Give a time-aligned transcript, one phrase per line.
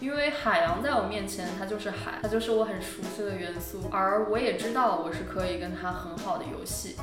[0.00, 6.96] 因为海洋在我面前，它就是海，它就是我很熟悉的元素，而我也知道我是可以跟它很好的游戏。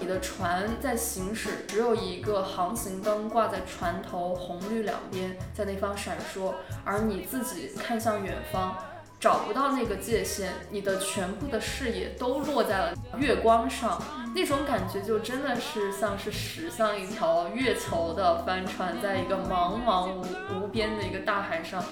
[0.00, 6.54] 你的船在行驶，只有一个航行灯挂在船头，红绿两边在那方闪烁，
[6.84, 8.76] 而你自己看向远方，
[9.20, 14.02] 找不到那个界限，你的全部的视野都落在了月光上，
[14.34, 21.84] 那种感觉就真的是像是驶向一条月球的帆船，在一个茫茫无无边的一个大海上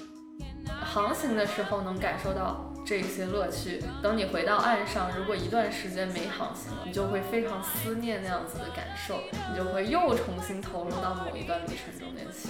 [0.83, 2.65] 航行的时候，能感受到。
[2.87, 9.19] 这些乐趣，等你回到岸上，如果一段时间没航行了，你就会非常思念那样子的感受，
[9.51, 12.49] 你就会又重新投入到某一段旅程中面去。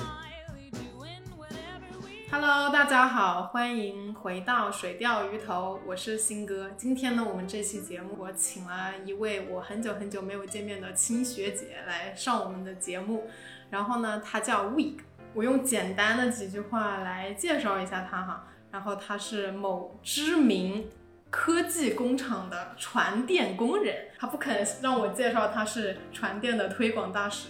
[2.30, 6.70] Hello，大家好，欢迎回到水钓鱼头，我是新哥。
[6.76, 13.30] 今天呢，我们这期节目我请了一位我很久很久没有见面的亲学姐来上我们的节目，
[13.70, 14.98] 然后呢，她叫 Week，
[15.32, 18.46] 我用简单的几句话来介绍一下她哈。
[18.70, 20.86] 然后她是某知名
[21.30, 27.48] 科技工厂的传电工人，她不肯让我介绍她是传电的推广大使，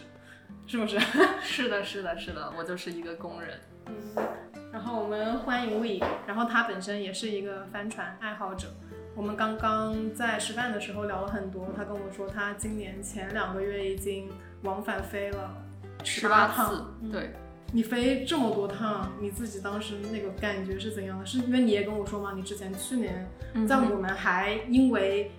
[0.68, 1.00] 是不是？
[1.42, 3.58] 是的，是的，是的，我就是一个工人。
[3.86, 4.28] 嗯，
[4.78, 8.68] 然后我们欢迎 We，然后他本身也是一个帆船爱好者。
[9.16, 14.30] 我们刚刚在吃饭的时候聊了很多，他跟我说他今年前两个月已经
[14.62, 15.52] 往返飞了
[16.04, 17.32] 十八趟，对。
[17.72, 21.26] 你飞这么多趟，你自己当时那个感觉是怎样的？
[21.26, 22.34] 是因为你也跟我说吗？
[22.36, 23.28] 你之前去年
[23.66, 25.32] 在我们还因为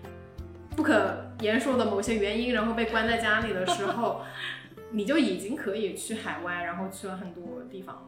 [0.75, 4.21] 不可言说的某些原因，然后被关在家里的时候，
[4.91, 8.01] 你就已经可以去海外，然后去了很多地方了。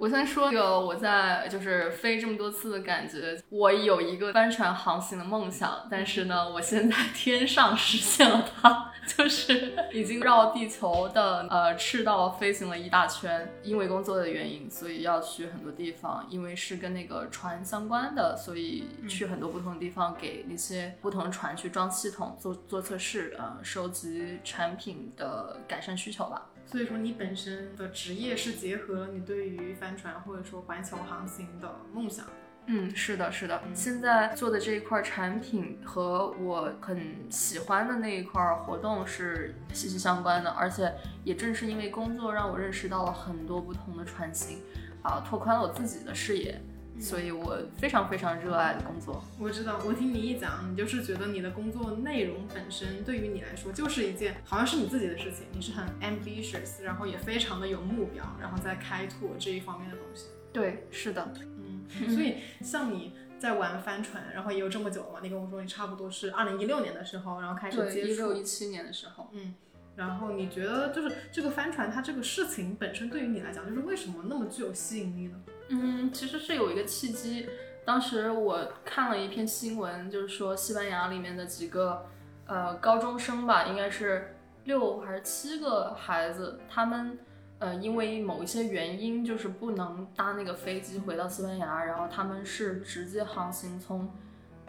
[0.00, 13.46] 我先说一个我在就是飞这么多次的感觉，我有一个帆船航行的梦想，但是呢，我现在天上实现了它，就是已经绕地球的呃赤道飞行了一大圈。
[13.62, 26.46] 因为工作的原因，所以要去很多地方，因为是跟那个船相关的，所以去很多不同的地方，给那些不同的船去装系统、做做测试，呃，收集产品的改善需求吧。
[26.70, 32.24] 所以说，你本身的职业是结合了你对于帆船或者说环球航行的梦想。
[32.66, 33.60] 嗯，是的，是的。
[33.74, 40.94] 现在做的这一块产品和我很喜欢的那一块活动是息息相关的，而且
[41.24, 44.60] 也正是因为工作让我认识到了很多不同的船型，
[45.02, 46.60] 啊，拓宽了我自己的视野。
[46.98, 49.22] 所以我非常非常热爱的工作。
[49.38, 60.26] 我知道，我听你一讲，你就是觉得你的工作内容本身对于你来说就是一件好像是你自己的事情，你是很 ambitious，然后也非常的有目标，然后在开拓这一方面的东西。
[60.52, 61.84] 对，是的，嗯。
[62.14, 65.20] 所以像你在玩帆船，然后也有这么久了嘛？
[65.22, 68.08] 你跟我说你差不多是二零一六年的时候，然后开始接触。
[68.08, 69.54] 一六一七年的时候，嗯。
[69.96, 75.40] 然后你觉得就是这个帆船它这个事情本身对于你来讲，就是为什么那么具有吸引力呢？
[75.72, 77.48] 嗯，其实是有一个契机。
[77.84, 82.06] 当时我看了一篇新闻，就是说西班牙里面的几个
[82.46, 87.18] 呃高中生吧，应该是六还是七个孩子，他们
[87.58, 94.08] 呃因为某一些原因，就是不能搭那个飞机回到西班牙，然后他们是直接航行从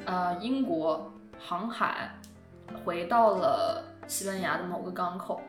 [0.06, 2.16] 呃英国航海
[2.86, 5.42] 回到了西班牙的某个港口。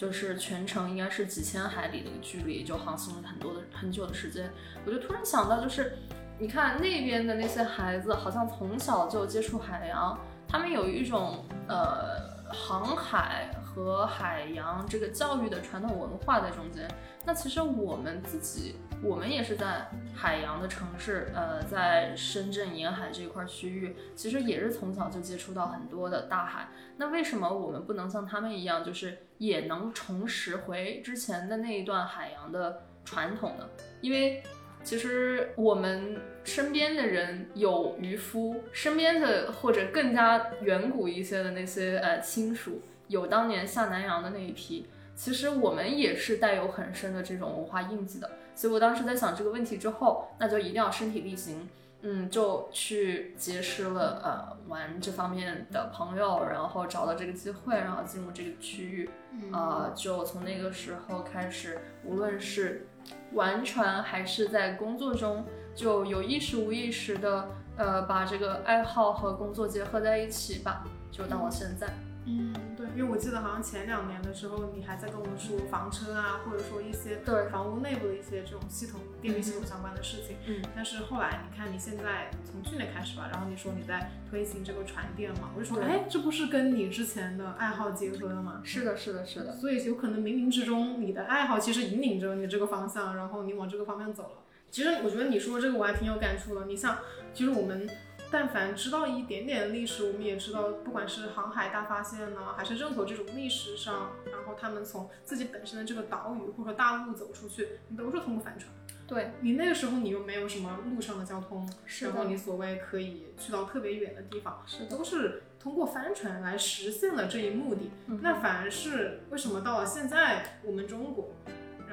[0.00, 4.50] 就是全程应该是几千海里的一个距离，就航行了很多的很久的时间。
[4.86, 5.94] 我就突然想到，就是
[6.38, 10.18] 你看那边的那些孩子，好像从小就接触海洋，
[10.48, 12.18] 他们有一种呃
[12.50, 16.88] 航海和海洋这个教育的传统文化在中间。
[17.26, 26.68] 那其实我们自己，我们也是在海洋的城市，呃，在深圳沿海这一块区域，其实也是从小就接触到很多的大海。
[26.98, 33.66] 那为什么我们不能像他们一样，就是也能重拾回之前的那一段海洋的传统呢？
[34.02, 34.42] 因为
[34.84, 44.86] 其实我们身边的人有渔夫，身边的或者更加远古一些的那些呃亲属，有当年下南洋的那一批。
[45.14, 51.66] 其实我们也是带有很深的这种文化印记的，所以我当时在想这个问题之后，那就一定要身体力行，
[52.02, 59.08] 嗯，就去结识了呃玩这方面的朋友，然后找到这个机会，然后进入这个区域，
[59.50, 62.86] 啊，就从那个时候开始，无论是
[63.32, 65.42] 玩船还是在工作中，
[65.74, 67.48] 就有意识无意识的
[67.78, 71.86] 呃把这个爱好和工作结合在一起吧，就到了现在。
[72.26, 80.36] 嗯，对，因为我记得好像前两年的时候，你还在跟我们说房车啊，或者说一些对房屋内部的一些这种系统、电力系统相关的事情。
[80.46, 88.60] 嗯，但是后来你看你现在从去年开始吧，然后你说你在推行这个船电嘛，我就说，哎，这不是跟你之前的爱好结合了吗？
[88.64, 89.56] 是的，是的，是的。
[89.56, 94.30] 所以有可能冥冥之中，你的爱好其实引领着你这个方向，然后你往这个方向走了。
[94.70, 96.66] 其实我觉得你说这个我还挺有感触的。
[96.66, 96.98] 你像，
[97.34, 97.88] 其实我们
[98.30, 108.72] 但凡知道一点点历史，我们也知道，不管是航海大发现呢，还是任何这种历史上，然后他们从自己本身的这个岛屿或者大陆走出去，你都是通过帆船。
[109.08, 117.90] 对你那个时候你又没有什么路上的交通，是然后你所谓可以去到特别远的地方，是，都是通过帆船来实现了这一目的。
[118.06, 121.32] 嗯那反而是为什么到了现在我们中国，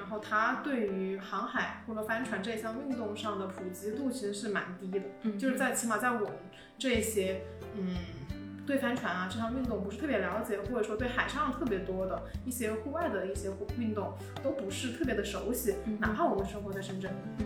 [0.07, 6.31] 然后它对于航海或者帆船这项运动上的普及度其实是蛮低的，嗯就是在起码在我们
[6.77, 7.42] 这些
[7.75, 7.94] 嗯。
[8.65, 14.13] 对帆船啊这项运动不是特别了解，或者说对海上特别多的一些户外的一些运动
[14.44, 17.09] 都不是特别的熟悉，嗯哪怕我们生活在深圳。
[17.39, 17.45] 嗯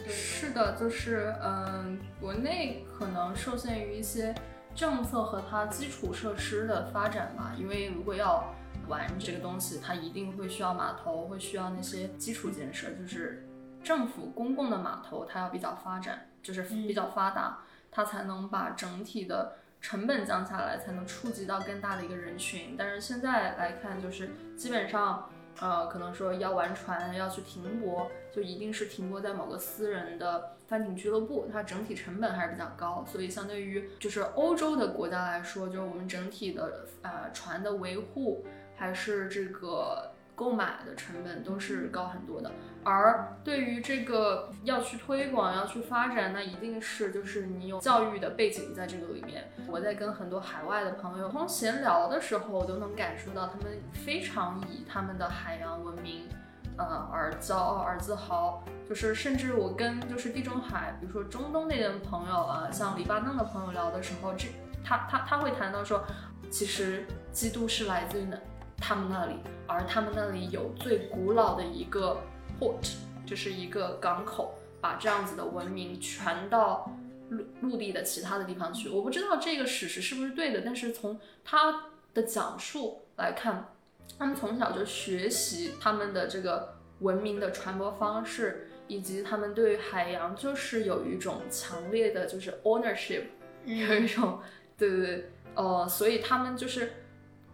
[0.00, 4.34] 嗯，是的，就是嗯，国内可能受限于一些
[4.74, 8.52] 政策和它基础设施的发展吧，因为如果要
[8.88, 13.46] 玩这个东西，它一定会需要码头，会需要那些基础建设，就是
[13.82, 19.52] 政府公共的码头，它要比较发展，就是比较发达，它才能把整体的。
[19.80, 22.74] 成本降下来，才能触及到更大的一个人群。
[22.76, 25.30] 但是现在来看，就是基本上，
[25.60, 33.04] 呃，可能说要玩船，要去停泊，就一定是停泊在某个私人的帆艇俱乐部，它整体成本还是比较高。
[33.06, 38.44] 所以相对于就是欧洲的国家来说，就是我们整体的呃船的维护
[38.78, 40.12] 还是这个。
[40.38, 42.48] 购买的成本都是高很多的，
[42.84, 49.50] 而对于这个要去推广、要去发展，那一定是就是你有教育的背景在这个里面。
[49.66, 56.28] 我在跟很多海外的朋友通闲聊的时候，我都能感受到他们非常以他们的海洋文明，
[56.76, 58.62] 呃而骄傲而自豪。
[58.88, 64.46] 就是甚至我跟就是地中海，比如说中东那边的朋友啊，像黎巴嫩的朋友聊的时候，这
[64.84, 66.04] 他他他会谈到说，
[66.48, 68.38] 其实基督是来自于哪？
[68.80, 69.34] 他们那里，
[69.66, 72.16] 而他们那里有最古老的一个
[72.58, 72.94] port，
[73.26, 76.90] 就是一个港口，把这样子的文明传到
[77.28, 78.88] 陆陆地的其他的地方去。
[78.88, 83.74] 我不知道这个史实是不是对的，但是从他的讲述来看，
[84.16, 93.24] 他们从小就学习他们的这个文明的传播方式，以及他们对海洋就是有一种强烈的就是 ownership，
[93.66, 94.40] 有一种
[94.76, 96.92] 对对对，呃，所以他们就是。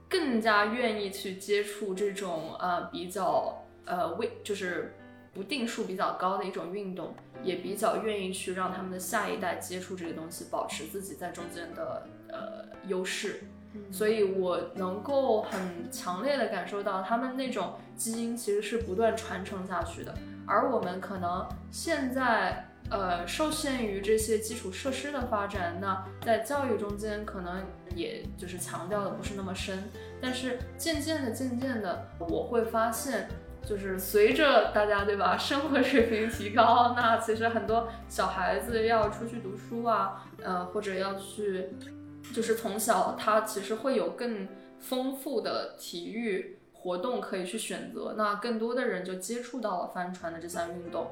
[0.08, 4.94] 更加愿意去接触这种呃比较呃为就是
[5.32, 13.42] 不定数比较高的一种运动，也比较愿意去让他们的下一代接触这个东西，保持自己在中间的呃优势。
[13.90, 20.14] 所以我能够很强烈的感受到他们那种基因其实是不断传承下去的，
[20.46, 22.68] 而我们可能现在。
[22.90, 27.64] 呃，受限于这些基础设施的发展，那在教育中间可能
[27.96, 29.84] 也就是强调的不是那么深。
[30.20, 33.28] 但是渐渐的、渐渐的，我会发现，
[33.66, 41.70] 就是随着大家对吧，生活水平提高，那其实很多小孩子要出去读书啊，呃，或者要去，
[42.32, 44.46] 就是从小他其实会有更
[44.78, 51.10] 丰富的体育活动可以去选择，那更多的人就接触到了帆船的这项运动。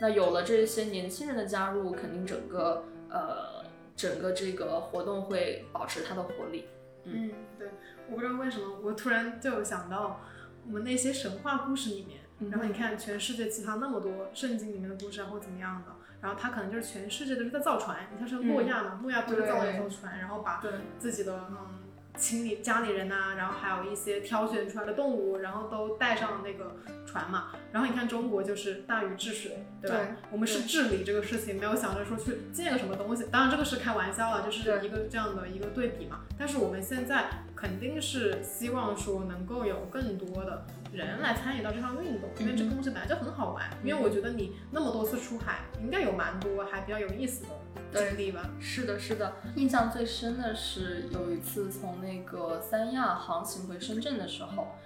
[0.00, 3.64] 那有了这些年轻人的加入，肯定整个呃
[3.94, 6.66] 整个这个活动会保持它的活力。
[7.04, 7.68] 嗯，对，
[8.08, 10.20] 我不知道为什么，我突然就想到
[10.66, 15.92] 我们那些神话故事里面，然后你看全世界其他那么多圣经里面的故事啊或怎么样的，
[16.22, 20.62] 然后他可能就是全世界都是在造船，你像是诺亚嘛，诺亚不是造了一艘船，然后把
[20.98, 21.76] 自己的嗯。
[22.16, 26.76] 亲里家里人呐、然后还有一些挑选出来的动物，然后都带上了那个
[27.10, 27.46] 船嘛。
[27.72, 29.96] 然后你看中国就是大禹治水，对吧？
[29.96, 33.24] 对我们是治理这个事情，没有想着说去建个什么东西。
[33.30, 36.20] 当然这个是开玩笑了，就是一个这样的一个对比嘛。
[36.38, 43.68] 但是我们现在肯定是希望说能够有更多的人来参与到这项运动，因为这个东西本来就很好玩。
[43.84, 47.50] 因为我觉得你那么多次出海，应该有蛮多还比较有意思的。
[47.92, 49.32] 经历吧，是的，是的。
[49.56, 54.76] 印象最深的是有一次从那个三亚航行回深圳的时候，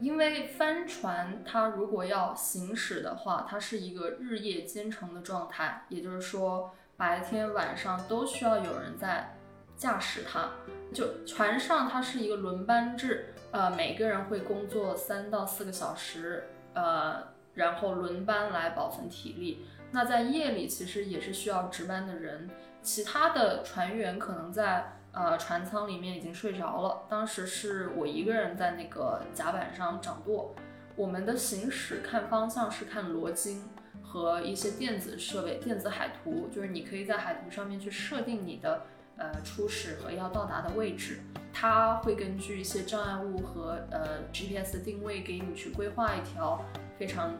[0.00, 9.36] 因为帆船它如果要行驶的话，它是一个日夜兼程的状态，也就是说白天晚上都需要有人在
[9.76, 10.50] 驾驶它。
[10.92, 17.22] 就船上它是一个轮班制，呃，每个人会工作三到四个小时，呃，
[17.54, 19.66] 然后轮班来保存体力。
[19.90, 22.48] 那在夜里其实也是需要值班的人，
[22.82, 27.02] 其他的船员可能在呃船舱里面已经睡着了。
[27.08, 30.54] 当时是我一个人在那个甲板上掌舵，
[30.96, 33.64] 我们的行驶看方向是看罗经
[34.02, 38.82] 和一些电子设备、电子海图，就是你可以在海图上面去设定你的
[39.16, 41.20] 呃初始和要到达的位置，
[41.52, 46.64] 它会根据一些障碍物和呃 GPS 定位给你去规划一条
[46.98, 47.34] 非常。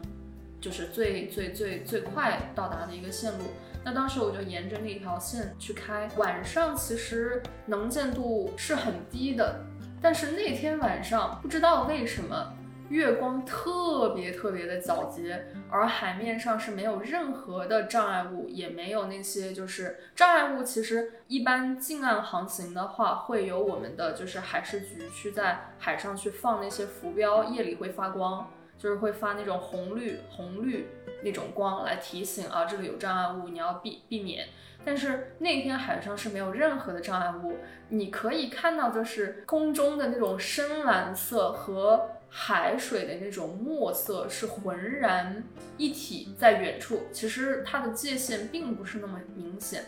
[0.61, 3.45] 就是最最最最快到达的一个线路。
[3.89, 9.65] 那当时我就沿着那条线去开，晚上其实能见度是很低的，
[9.99, 12.53] 但是那天晚上不知道为什么。
[12.89, 20.63] 月光特别特别的皎洁，而海面上是没有任何的障碍物，也没有那些就是障碍物。
[20.63, 30.87] 其实一般近岸航行的话，会有我们的就是海事局去在海上去放那些浮标，夜里会发光，就是会发那种红绿红绿
[31.23, 34.47] 那种光来提醒啊，这里有障碍物，你要避避免。
[34.83, 37.57] 但是那天海上是没有任何的障碍物，
[37.89, 42.09] 你可以看到就是空中的那种深蓝色和。
[42.31, 45.43] 海水的那种墨色是浑然
[45.77, 49.85] 一体，在远处，其实它的界限并不是那么明显。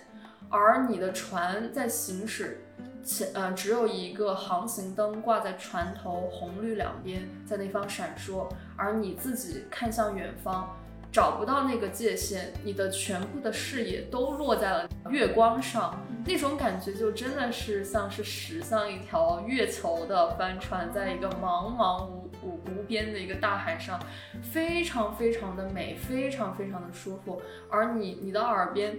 [0.49, 2.63] 而你的船在行驶
[3.03, 8.49] 前，呃，只有一个航行灯挂在船头，红绿两边在那方闪烁，
[8.81, 10.75] 而你自己看向远方。
[11.11, 15.93] 找不到那个界限，你的全部的视野都落在了月光上，
[16.25, 23.99] 那种感觉就真的是像是驶向一条月球的帆船，在一个茫茫无无无边的一个大海上，
[24.41, 27.41] 非常非常的美，非常非常的舒服。
[27.69, 28.97] 而你你的耳边，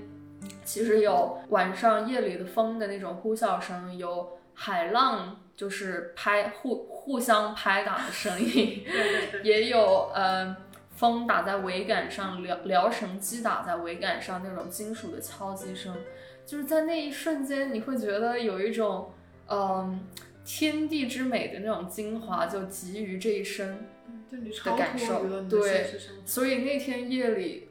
[0.67, 8.85] 其实有晚上夜里的风的那种呼啸声，有海浪就是拍互互相拍打的声音，
[9.43, 10.57] 也有呃。
[10.95, 15.93] 风打在桅杆上，撩撩绳击打在桅杆上那种金属的敲击声，
[16.47, 19.11] 就是在那一瞬间，你会觉得有一种，
[19.49, 20.07] 嗯，
[20.45, 23.85] 天地之美的那种精华就集于这一身
[24.31, 25.43] 的感受。
[25.49, 25.91] 对，
[26.25, 27.71] 所以那天夜里，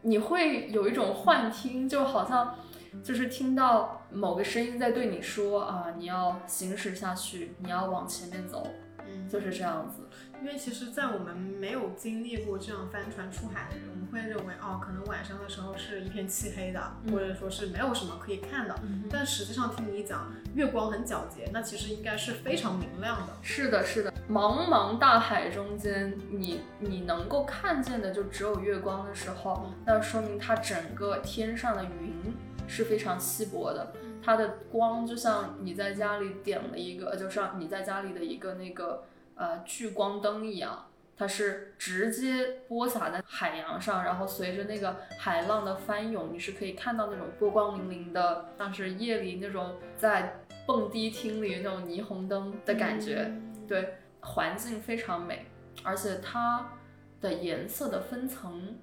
[0.00, 2.58] 你会有一种幻听，就好像
[3.02, 8.66] 就是听到某个声音在对你说啊，你要行驶下去，你要往前面走，
[8.98, 10.08] 嗯就是这样子。
[10.40, 16.82] 因为其实，在我们没有经历过这样帆船出海的人，我们会认为，哦，可能晚上的时候是一片漆黑的，
[17.12, 18.74] 或者说是没有什么可以看的。
[19.08, 23.32] 但实际上，听你讲，月光很皎洁，那其实应该是非常明亮的。
[23.40, 24.12] 是的，是的。
[24.28, 32.34] 茫茫大海中间，你你能够看见的就只有月光的时候，那说明它整个天上的云
[32.72, 39.04] 是非常稀薄的，它的光就像你在家里点了一个，就像你在家里的一个那个。
[39.34, 53.32] 呃，聚光灯一样，它是直接播撒在海洋上，然后随着那个海浪的翻涌，你是可以看到那种波光粼粼的，像是夜里那种在蹦迪厅里那种霓虹灯的感觉。
[53.66, 55.46] 对，环境非常美，
[55.82, 56.70] 而且它
[57.18, 58.76] 的颜色的分层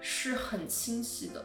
[0.00, 1.44] 是很清晰的。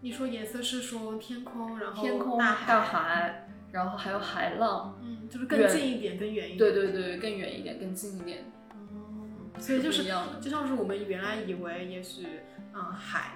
[0.00, 3.44] 你说颜色是说天空，然后天空大海。
[3.70, 6.58] 然后还有海浪，嗯，就是更近一点，更远一点。
[6.58, 8.38] 对对对，更远一点，更近一点。
[8.70, 10.04] 哦，所以就是，
[10.40, 12.26] 就像是我们原来以为，也许，
[12.72, 13.32] 嗯，海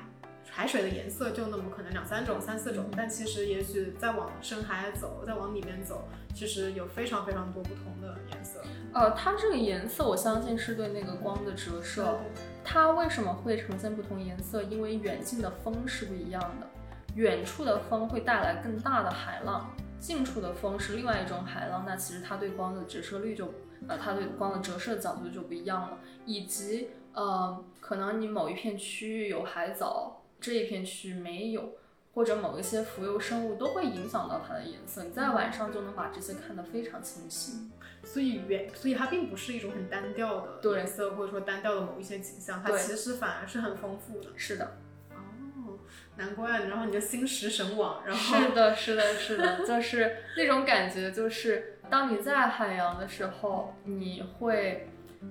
[0.49, 8.63] 海水的颜色就那么可能两三种、三四种，但其实也许再往深海走，再往里面走，其实有非常非常多不同的颜色。
[8.95, 12.19] 呃，它这个颜色，我相信是对那个光的折射。
[12.65, 14.63] 它为什么会呈现不同颜色？
[14.63, 16.67] 因为远近的风是不一样的，
[17.15, 19.71] 远处的风会带来更大的海浪。
[19.99, 23.53] 近处的风是另外一种海浪，那其实它对光的折射率就，
[23.87, 25.99] 呃，它对光的折射角度就不一样了。
[26.27, 31.75] 以及，呃，可能你某一片区域有海藻，这一片区域没有，
[32.15, 35.05] 或者某一些浮游生物都会影响到它的颜色。
[35.05, 37.71] 你在晚上就能把这些看得非常清晰。
[38.05, 44.31] 所以远，所以它并不是一种很单调的颜色，或者说单调的某一些景象，它其实反而是很丰富的。
[44.37, 44.65] 是的。
[45.11, 45.79] 哦
[46.17, 54.91] 难怪，然后你就心驰神往，然后是的，是的，是的， 就是那种感觉，就是当你在海洋的时候，你会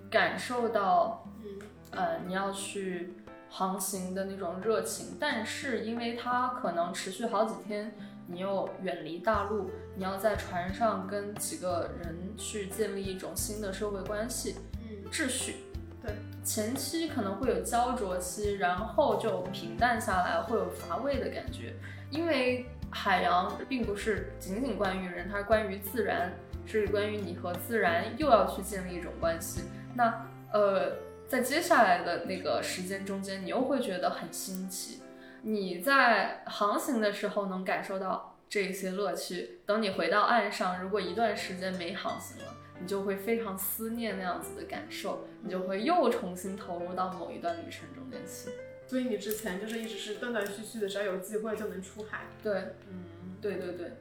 [0.10, 1.60] 感受到，嗯
[1.92, 3.14] 呃，你要去
[3.48, 7.96] 航行的那种热情，但是因为它可能持续好几天，
[8.32, 15.56] 你又远离大陆，你要在船上跟几个人去建立一种新的社会关系，嗯，秩序。
[16.02, 21.76] 对，前期可能会有焦灼期，然后就平淡下来，会有乏味的感觉。
[22.10, 26.34] 因为海洋并不是仅仅关于人，它是关于自然，
[26.66, 29.62] 是关于你和自然又要去建立一种关系。
[29.94, 30.94] 那呃，
[31.28, 35.01] 在接下来的那个时间中间，你又会觉得很新奇。
[35.42, 42.58] 你在航行的时候能感受到这些乐趣，等你回到岸上，如果一段时间没航行了。
[42.84, 48.50] 你就会非常思念那样子的感受，你就会又重新投入到某一段旅程中间去。
[48.88, 52.26] 所以你之前就是一直是断断续续的，只要有机会就能出海。
[52.42, 53.92] 对，嗯，对对对。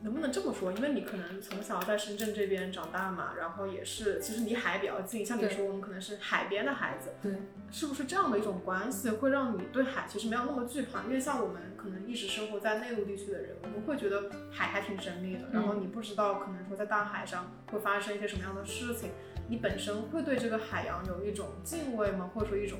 [0.00, 0.72] 能不能这么说？
[0.72, 5.26] 因为你可能从小在深圳这边长大嘛，然后也是，其实离海比较近。
[5.26, 7.32] 像你说，我们可能是海边的孩子，对，
[7.70, 11.02] 是不是这样的一种关系会让你对海其实没有那么惧怕？
[11.02, 19.10] 因为像我们可能一直生活在内陆地区的人，我们会觉得海还挺神秘的，然后你不知道可能说在大海上会发生一些什么样的事情，
[19.48, 22.30] 你本身会对这个海洋有一种敬畏吗？
[22.32, 22.78] 或者说一种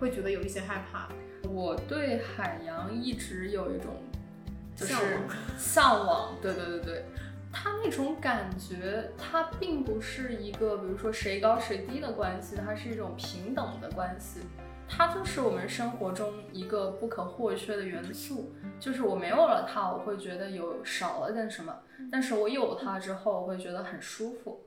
[0.00, 1.08] 会觉得有一些害怕？
[1.48, 4.02] 我对海洋一直有一种
[4.76, 4.94] 就是
[5.56, 7.04] 向往，对对对对，
[7.50, 14.40] 它那种感觉，它并不是一个比如说谁高谁低的关系，它是一种平等的关系。
[14.88, 21.74] 它就是我们生活中一个不可或缺的元素，就是我没有了它，我会觉得有少了点什么，
[22.12, 24.64] 但是我有它之后，我会觉得很舒服，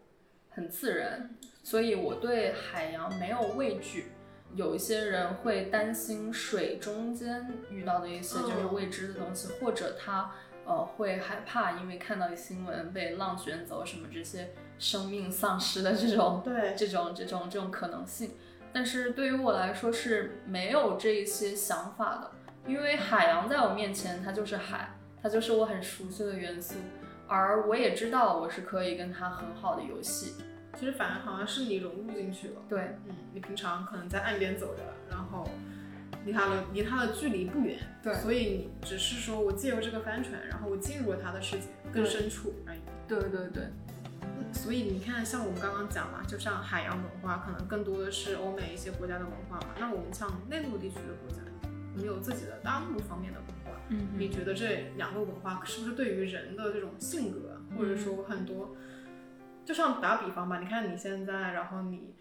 [0.49, 1.29] 很自然，
[1.63, 4.11] 所以我对海洋没有畏惧。
[4.55, 10.31] 有一些人会担心水中间遇到的一些就是未知的东西，或者他
[10.65, 18.31] 呃会害怕，因为看到新闻被浪卷走什么这些生命丧失的这种对， 这种这种这种可能性。
[18.71, 22.31] 但是对于我来说是没有这一些想法的，
[22.67, 26.75] 因为海洋在我面前它就是海，它就是我很熟悉的元素，
[27.27, 30.35] 而我也知道我是可以跟它很好的游戏。
[30.79, 32.61] 其实反而好像是你融入进去了。
[32.69, 35.45] 对，嗯，你平常可能在岸边走着，然后
[36.25, 42.79] 离它的离它的距离不远，对所以你只是说我借由这个帆船，然后我进入了它的世界更深处而已。
[43.09, 43.63] 对对对，
[44.21, 49.75] 嗯所以你看，像我们刚刚讲嘛，就像海洋文化，可能更多的是欧美一些国家的文化嘛。
[49.77, 51.41] 那我们像内陆地区的国家，
[51.93, 53.77] 我们有自己的大陆方面的文化。
[53.89, 58.75] 嗯你觉得这两个文化是不是对于人的这种性格，或者说很多，
[59.69, 62.15] 就像打比方吧，你看你现在，然后你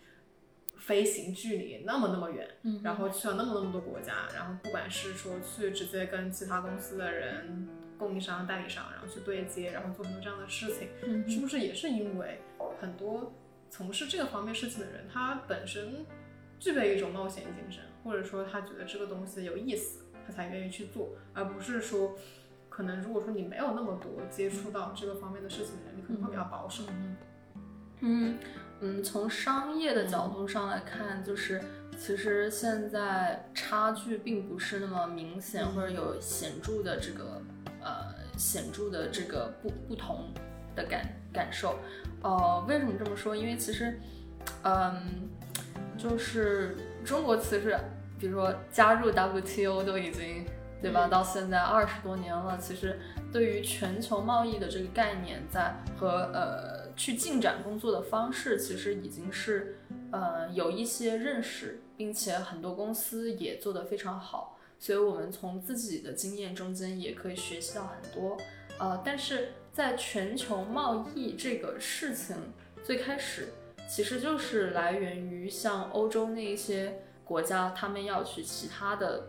[0.76, 12.38] 飞行距离那么那么远，嗯然后去了那么那么多国家，然后不管是说去直接跟其他公司的人、供应商、代理商，然后去对接，然后做很多这样的事情，嗯是不是也是因为
[12.78, 13.32] 很多
[13.70, 16.04] 从事这个方面事情的人，他本身
[16.60, 22.14] 具备一种冒险精神，或者说他觉得这个东西有意思，他才愿意去做，而不是说，
[22.68, 26.82] 可能如果说你没有那么多接触到这个方面的事情的人，你可能会比较保守。
[26.90, 27.16] 嗯嗯，
[29.02, 31.60] 从商业的角度上来看，就是
[31.98, 37.42] 其实现在差距并不是那么明显，或者有显著的这个
[37.82, 40.30] 呃显著的这个不不同
[40.76, 41.76] 的感感受。
[42.22, 43.34] 呃，为什么这么说？
[43.34, 43.98] 因为其实，
[44.62, 45.28] 嗯，
[45.96, 47.76] 就是中国其实，
[48.18, 50.44] 比如说加入 WTO 都已经
[50.80, 52.98] 对吧，嗯到现在二十多年了，其实
[53.32, 59.78] 对于全球贸易的这个概念在和呃去进展工作的方式，其实已经是
[60.10, 68.36] 呃有一些认识，并且很多公司也做得非常好，所以我们从自己的经验中间也可以学习到很多。
[68.78, 72.36] 呃，但是在全球贸易这个事情
[72.84, 73.48] 最开始，
[73.88, 79.28] 其实就是来源于像欧洲那一些国家，他们要去其他的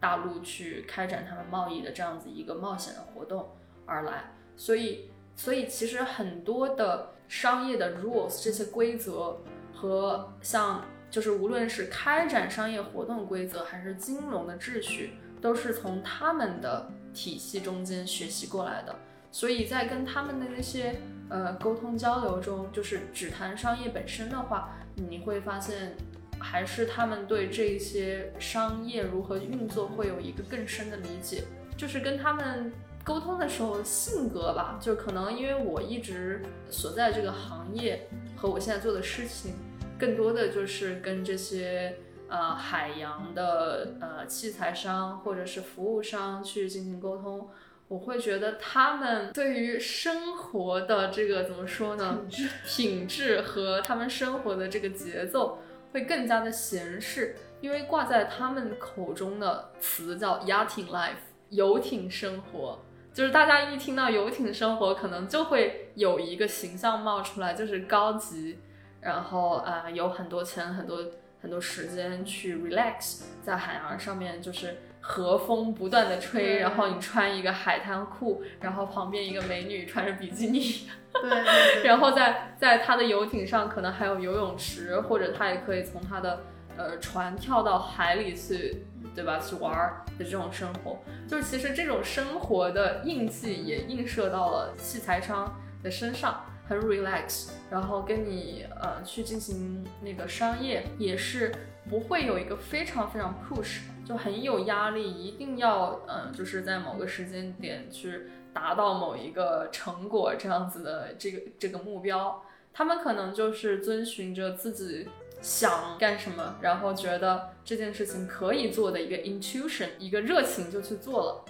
[0.00, 3.48] 大陆去开展他们贸易的这样子一个冒险的活动
[3.86, 9.38] 而来，所以，所以其实很多的商业的 rules 这些规则
[9.72, 18.92] 和像就是无论是开展商业活动规则还是金融的秩序，都是从他们的体系中间学习过来的。
[19.30, 20.96] 所以在跟他们的那些
[21.28, 25.94] 呃沟通交流中，就是只谈商业本身的话，你会发现
[26.40, 31.44] 还是他们对这些商业如何运作会有一个更深的理解，
[31.76, 32.72] 就是跟他们
[33.08, 39.54] 沟通的时候性格吧，就可能因为我一直所在这个行业和我现在做的事情，
[39.98, 41.96] 更多的就是跟这些
[42.28, 47.48] 呃海洋的呃器材商或者是服务商去进行沟通。
[47.88, 52.18] 我会觉得他们对于生活的这个怎么说呢？
[52.28, 55.58] 品质品质和他们生活的这个节奏
[55.94, 61.16] 会更加的闲适，因为挂在他们口中的词叫 yachting life，
[61.48, 62.78] 游艇生活。
[63.18, 68.60] 就是大家一听到游艇生活，可能就会有一个形象冒出来，就是高级，
[69.00, 70.98] 然后啊、呃有很多钱，很多
[71.42, 86.44] 很多时间去 relax，在海洋上面就是和风不断的吹，嗯然后你穿一个海滩裤，然后旁边一个美女穿着比基尼，对对对， 然后在在他的游艇上可能还有游泳池，或者他也可以从他的
[86.76, 88.84] 呃船跳到海里去，
[89.18, 89.40] 对吧？
[89.40, 101.52] 去玩儿的这种生活，就是其实这种生活的印记也映射到了器材商的身上，很 relax，然后跟你呃去进行那个商业也是
[101.90, 108.30] 不会有一个非常非常 push，就很有压力，一定要嗯、呃就是在某个时间点去。
[108.50, 115.08] 达到某一个成果这样子的这个这个目标，他们可能就是遵循着自己
[115.40, 121.44] 想干什么，然后觉得这件事情可以做的一个 intuition，一个热情就去做了，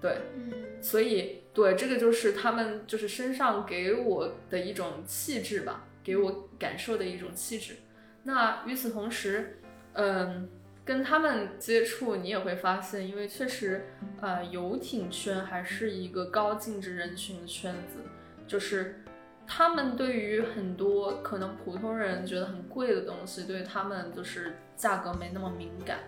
[0.00, 0.52] 对，嗯。
[0.80, 7.76] 所以对这个就是他们就是身上给我的一种气质吧，给我感受的一种气质。
[8.22, 9.58] 那与此同时，
[9.94, 10.46] 嗯，
[10.84, 13.86] 跟他们接触，你也会发现，因为确实，
[14.20, 18.00] 呃，游艇圈还是一个高净值人群的圈子，
[18.46, 19.02] 就是
[19.46, 25.98] 他们对于很多可能普通人觉得很贵的东西，对他们就是价格没那么敏感。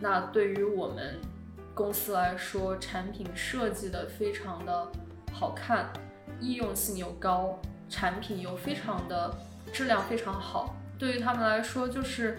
[0.00, 1.18] 那对于我们
[1.74, 4.92] 公司来说，产品设计的非常的
[5.32, 5.90] 好看，
[6.40, 9.34] 易用性又高，产品又非常的
[9.72, 12.38] 质量非常好，对于他们来说就是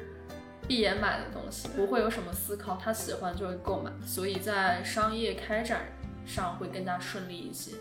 [0.68, 5.82] 闭眼买的东西，不会有什么思考，他喜欢就会购买，所以在商业开展
[6.26, 7.72] 上会更加顺利一些。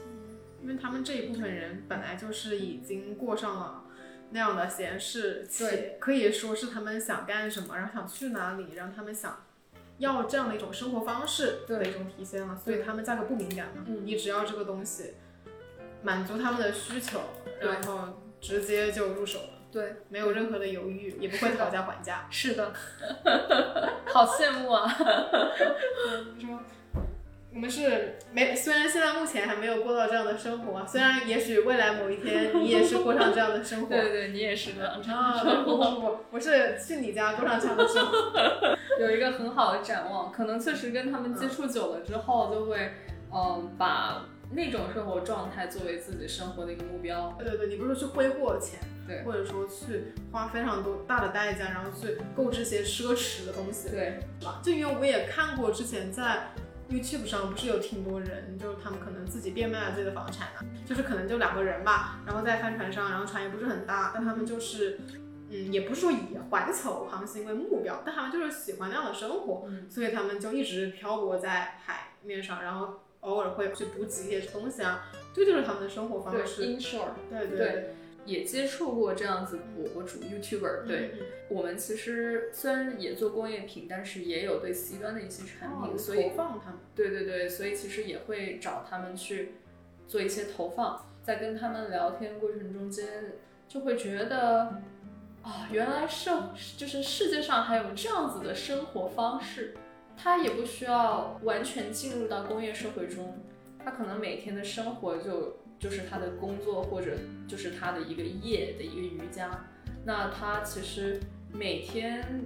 [0.65, 3.85] 因为他们这一部分人本来就是已经过上了
[4.31, 9.45] 那样的闲适，对可以说是他们想干什么，然后想去哪里，然后他们想
[9.99, 15.13] 要这样的一种生活方式的一种体现了，所以他们价格不敏感嘛，嗯你只要这个东西
[16.03, 17.21] 满足他们的需求，
[17.61, 22.27] 然后直接就入手了，对，没有任何的犹豫，也不会讨价还价。
[22.31, 22.73] 是的，
[24.13, 24.97] 好羡慕啊！
[26.37, 26.59] 你说，
[27.55, 33.87] 我们是没，虽然现在目前还没有过到这样的生活，虽然也许未来某一天你也是过上这样的生活。
[33.95, 38.77] 对对，你也是的，啊，不不不，我是去你家过上这样的生活。
[38.99, 42.91] 有一个很好的展望，可能确实跟他们接触久了之后，就会
[43.33, 47.37] 嗯把那种生活状态作为自己生活的一个目标。
[47.39, 54.61] 对对对，你不是去挥霍钱，对或者说去花非常多大的代价，然后去购置些奢侈的东西，对，吧？
[54.61, 56.49] 就因为我也看过之前在
[56.95, 65.01] YouTube 上不是有挺多人，就是他们可能自己变卖了自己的房产啊，就是可能就两个人吧，然后在帆船上，然后船也不是很大，但他们就是。
[65.51, 75.05] 嗯，也不是说以环球航行为目标，但他们就是喜欢那样的生活，嗯所以他们就一直漂泊在海面上，然后偶尔会去补给一些东西啊，
[75.35, 76.65] 这就是他们的生活方对式。
[76.65, 81.13] ，inshore 对对对也接触过这样子博博主 YouTuber，对。
[81.15, 86.81] 嗯我们其实虽然也做工业品，但是也有对 C 端的一些产品，哦所以投放他们。
[86.95, 89.53] 对对对，所以其实也会找他们去
[90.09, 93.35] 做一些投放，在跟他们聊天过程中间，
[93.69, 94.83] 就会觉得，
[95.43, 99.75] 啊、原来社就是世界上还有这样子的生活方式，
[100.17, 103.39] 他也不需要完全进入到工业社会中，
[103.85, 109.51] 他可能每天的生活就就是他的工作或者就是他的一个业的一个瑜伽，
[110.05, 111.21] 那他其实
[111.53, 112.45] 每天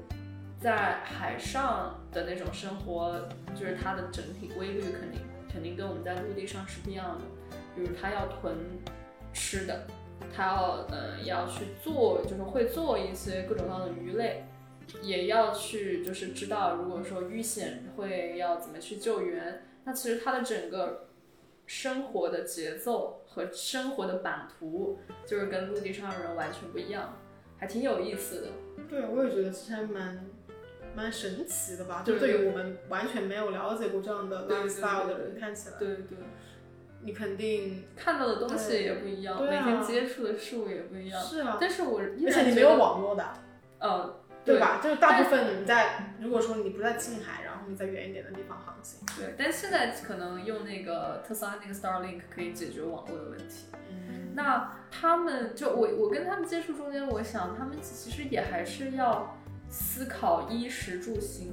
[0.60, 5.20] 在海上的那种生活，就是它的整体规律肯定
[5.52, 7.24] 肯定跟我们在陆地上是不一样的。
[7.76, 8.56] 比如他要囤
[9.32, 9.86] 吃的，
[10.34, 14.44] 他要呃要去做，就是会做一些各种各样的鱼类，
[15.00, 19.62] 也要去就是知道如果说遇险会要怎么去救援。
[19.84, 21.07] 那其实他的整个
[21.68, 27.14] 生活的节奏和生活的版图，就是跟陆地上的人完全不一样，
[27.58, 28.48] 还挺有意思的。
[28.88, 30.26] 对，我也觉得其实还蛮
[30.96, 32.02] 蛮神奇的吧。
[32.04, 36.18] 就对对于我们完全没有了解过这样的 lifestyle 的人看起来，对对。
[37.00, 41.22] 你肯定看到的东西也不一样，每天接触的事物也不一样。
[41.22, 43.24] 是啊，但是我依而且你没有网络的，
[43.78, 44.80] 呃，对吧？
[44.82, 47.44] 就是大部分你在，如果说你不在近海，
[47.76, 53.66] 在远一点的地方航行，对，但现在可能用那个特斯拉那个 Starlink 可以解决网络的问题。
[53.90, 59.36] 嗯，那他们就我我跟他们接触中间，我想他们其实也还是要
[59.68, 61.52] 思考衣食住行，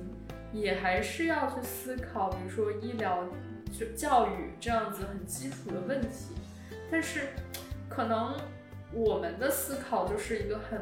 [0.51, 3.25] 也还是要去思考，比如说医疗、
[3.71, 6.36] 就教育这样子很基础的问题。
[6.91, 7.30] 但是
[7.89, 8.38] 可能
[8.93, 10.80] 我们的思考就是一个很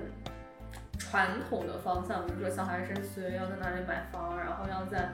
[0.97, 5.09] 传统的方向，比如说小孩升学要在哪里买房，然后要在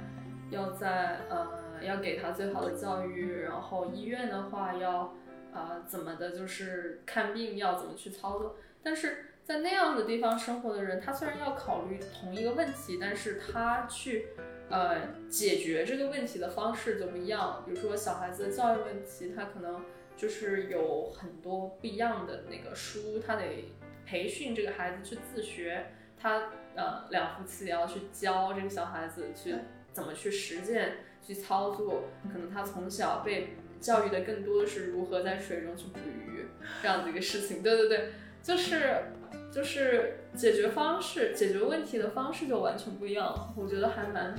[0.49, 5.13] 要在呃要给他最好的教育，然后医院的话要。
[5.51, 8.57] 啊、怎么的，就是看病要怎么去操作。
[8.83, 14.27] 但是在那样的地方生活的人，他虽然要考虑同一个问题，但是他去
[14.69, 17.63] 呃解决这个问题的方式就不一样。
[17.65, 19.83] 比如说小孩子的教育问题，他可能
[20.15, 23.73] 就是有很多不一样的那个书，他得
[24.09, 25.85] 培训这个孩子去自学。
[26.21, 29.55] 他呃两夫妻也要去教这个小孩子去
[29.93, 32.09] 怎么去实践、去操作。
[32.31, 36.47] 可能他从小被教育的更多的是如何在水中去捕鱼
[36.81, 37.63] 这样子一个事情。
[37.63, 38.09] 对对对，
[38.43, 39.13] 就是
[39.49, 43.53] 就是解决方式、解决问题的方式就完全不一样了。
[43.55, 44.35] 我觉得还蛮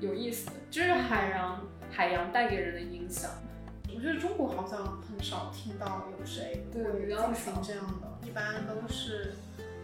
[0.00, 3.30] 有意思的，这是海洋海洋带给人的影响。
[3.98, 9.32] 我觉得中国好像很少听到有谁进行这样的，一般都是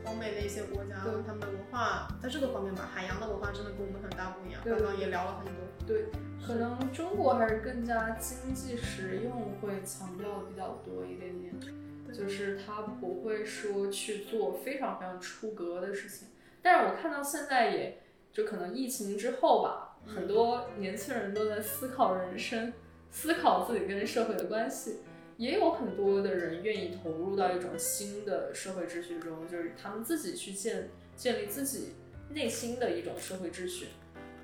[0.04, 4.60] 欧美的一些国家对，他们的文化在这个方面吧，海洋的文化真的跟我们很大不一样。
[4.62, 6.06] 对刚刚也聊了很多，对，
[6.46, 11.52] 可能中国还是更加经济实用，会强调的比较多一点点，
[12.12, 16.28] 就是他不会说去做非常非常出格的事情。
[16.62, 18.00] 但是我看到现在也，
[18.32, 22.72] 就可能疫情之后吧，很多年轻人都在思考人生，
[23.14, 24.98] 思考自己跟社会的关系。
[25.36, 31.94] 也有很多的人愿意投入到一种新的社会秩序中，就是他们自己去建建立自己
[32.30, 33.88] 内心的一种社会秩序。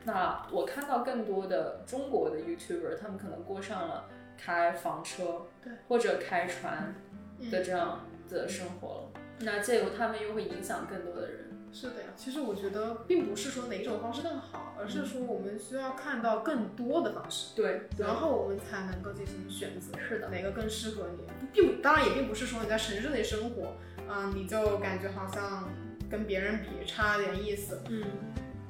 [0.04, 6.92] 那我看到更多的中国的 YouTuber，他们可能过上了开房车，对，或者开船
[7.38, 9.20] 嗯的这样的生活了。
[9.40, 11.49] 那借由他们又会影响更多的人。
[11.72, 12.08] 是的呀。
[12.16, 17.54] 其实我觉得并不是说哪一种方式更好，而是说我们需要看到更多的方式。
[17.54, 23.76] 对，对然后我们才能够进行选择，是的哪个更适合你，并当然也并不是说你在城市里生活，
[24.08, 25.68] 嗯、你就感觉好像
[26.10, 28.02] 跟别人比差点意思，嗯，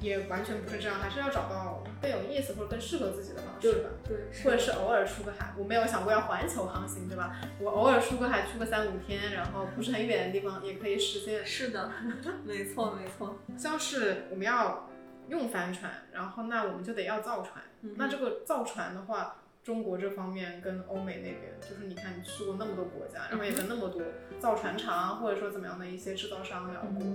[0.01, 3.89] 也完全不是这样，还是要找到更有意思或者更适合自己的方式吧。
[4.03, 7.39] 对，或者是偶尔出个海，我没有想过要环球航行，对吧？
[7.59, 11.45] 我偶尔出个海，出个三五天，然后不是很远的地方也可以实现。
[11.45, 11.91] 是的，
[12.43, 13.37] 没错没错。
[13.55, 14.89] 像是我们要
[15.29, 17.63] 用帆船，然后那我们就得要造船。
[17.83, 24.01] 嗯那这个造船的话，中国这方面跟欧美那边，就是你看你去过那么多国家，然后也跟那么多
[24.39, 27.05] 造船厂或者说怎么样的一些制造商聊过。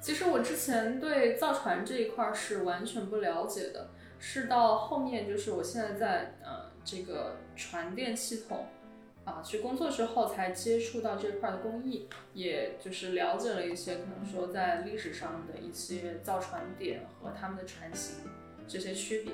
[0.00, 8.66] 其实我之前对造船这一块是完全不了解的，是到后面就是我现在在呃这个船电系统
[9.24, 18.16] 啊去工作之后，才接触到这块的工艺，也就是了解了一些可能说在历史上的一些造船点和他们的船型
[18.66, 19.32] 这些区别。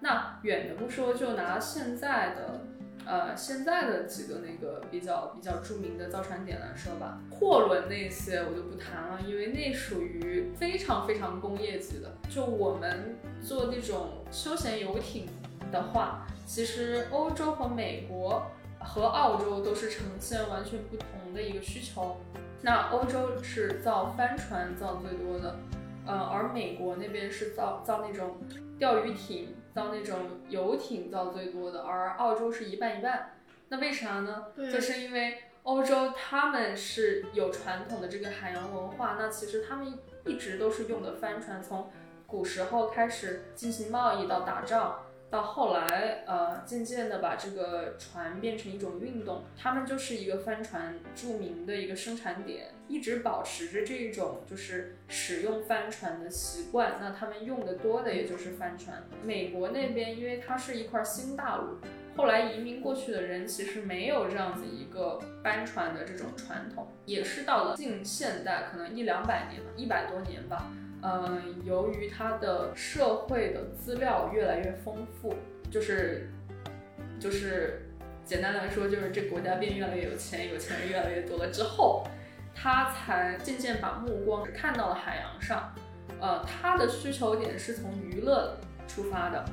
[0.00, 2.60] 那远的不说，就拿现在的。
[3.06, 12.16] 呃，现在的几个那个比较比较著名的造船点来说吧，货轮那些我就不谈了，因为那属于非常非常工业级的。
[12.30, 15.28] 就我们做那种休闲游艇
[15.70, 18.42] 的话，其实欧洲和美国
[18.80, 22.16] 和澳洲都是呈现完全不同的一个需求。
[22.62, 25.56] 那欧洲是造帆船造最多的，
[26.06, 28.38] 呃，而美国那边是造造那种
[28.78, 29.54] 钓鱼艇。
[29.74, 33.32] 造那种游艇造最多的，而澳洲是一半一半。
[33.68, 34.46] 那为啥呢？
[34.56, 41.90] 就是因为欧洲他们是有传统的这个海洋文化，那其实他们一直都是用的帆船，从
[42.26, 45.00] 古时候开始进行贸易到打仗，
[45.34, 56.98] 到后来呃渐渐的把这个船变成一种运动，他们就是一个帆船著名的一个生产点，一直保持着这种就是使用帆船的习惯。
[57.00, 59.02] 那他们用的多的也就是帆船。
[59.24, 61.78] 美国那边因为它是一块新大陆。
[62.16, 70.70] 后来移民过去的人其实没有这样子一个帆船的这种传统，也是到了近现代，可能一两百年吧，一百多年吧。
[71.06, 75.34] 嗯，由于它的社会的资料越来越丰富，
[75.70, 76.30] 就是
[77.20, 77.90] 就是
[78.24, 82.06] 简单来说，就是这国家变越来越有钱，有钱人越来越多了之后，
[82.54, 85.74] 他才渐渐把目光看到了海洋上。
[86.20, 88.56] 呃，他的需求点是从娱乐
[88.88, 89.44] 出发的。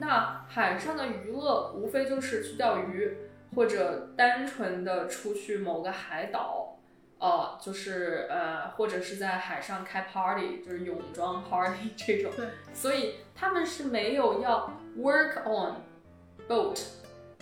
[0.00, 3.16] 那海上的娱乐无非就是去钓鱼，
[3.54, 6.75] 或者单纯的出去某个海岛，
[7.18, 12.30] 呃，就是呃，或者是在海上开 party，就是泳装 party 这种。
[12.36, 15.76] 对，所以他们是没有要 work on
[16.46, 16.82] boat，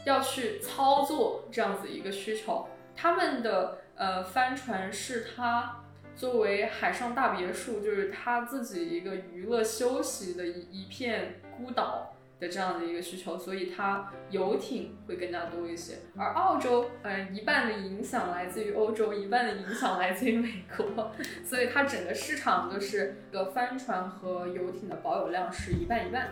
[0.04, 2.68] 要去操作这样子一个需求。
[2.94, 5.82] 他们的呃帆船是他
[6.14, 12.13] 作为海上大别墅，就是他自己一个娱乐休息的一一片孤岛。
[12.48, 15.94] 这样的一个需求，所以它游艇会更加多一些。
[16.16, 21.12] 而澳洲，嗯、一半的影响来自于欧洲，一半的影响来自于美国，
[21.44, 26.30] 所以它整个市场都是个帆船和游艇的保有量是一半一半。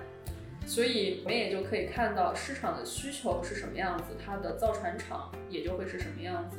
[0.65, 6.59] 所以我们也就可以看到市场的需求是什么样子，它的造船厂也就会是什么样子。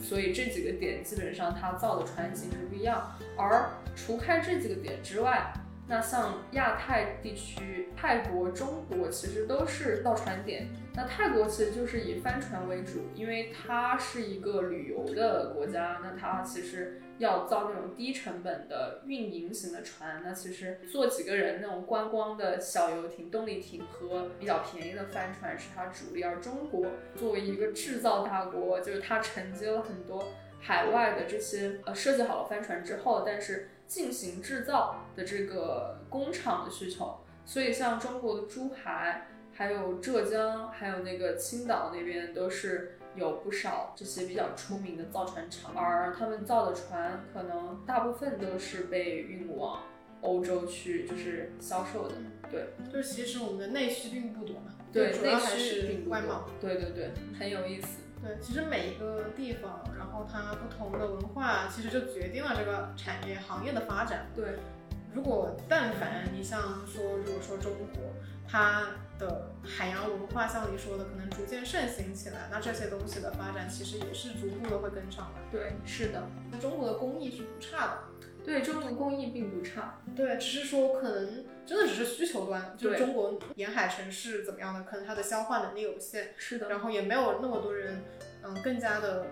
[0.00, 3.10] 所以这几个点基本上它造的船型是不一样。
[3.36, 5.52] 而除开这几个点之外，
[5.88, 10.68] 那像亚太地区，泰国、中国其实都是造船点。
[10.94, 20.22] 那泰国其实就是以帆船为主，因为它是一个旅游的国家，那它其实要造那种低成本的运营型的船。
[20.24, 26.22] 那其实坐几个人那种观光的小游艇、动力艇和比较便宜的帆船是它主力。
[26.22, 30.24] 而中国作为一个制造大国，就是它承接了很多
[30.60, 49.82] 海外的这些呃设计好了帆船之后，但是进行制造的这个工厂的需求，所以像中国的珠海、还有浙江，还有那个青岛那边都是有不少这些比较出名的造船厂，而他们造的船可能大部分都是被运往
[50.22, 52.14] 欧洲去，就是销售的。
[52.50, 56.46] 对，就是其实我们的内需并不多嘛，对，内需并不多外贸。
[56.58, 57.98] 对对对，很有意思。
[58.22, 64.26] 对，其实每一个地方，然后它不同的文化，其实就决定了这个产业行业的发展。
[64.32, 64.60] 对，
[65.12, 68.14] 如果但凡你像说，如果说中国
[68.46, 68.86] 它
[69.18, 75.40] 的海洋文化，像你说的，可能逐渐盛行起来，那这些东西的发展其实也是逐步的会跟上的。
[75.50, 77.98] 对，是的，那中国的工艺是不差的，
[78.44, 80.00] 对，中国工艺并不差。
[80.16, 88.02] 对，只是说可能真的只是需求端，就是中国沿海城市怎么样的，可能它的消化能力有限，是的，然后也没有那么多人，
[88.42, 89.26] 嗯，更加的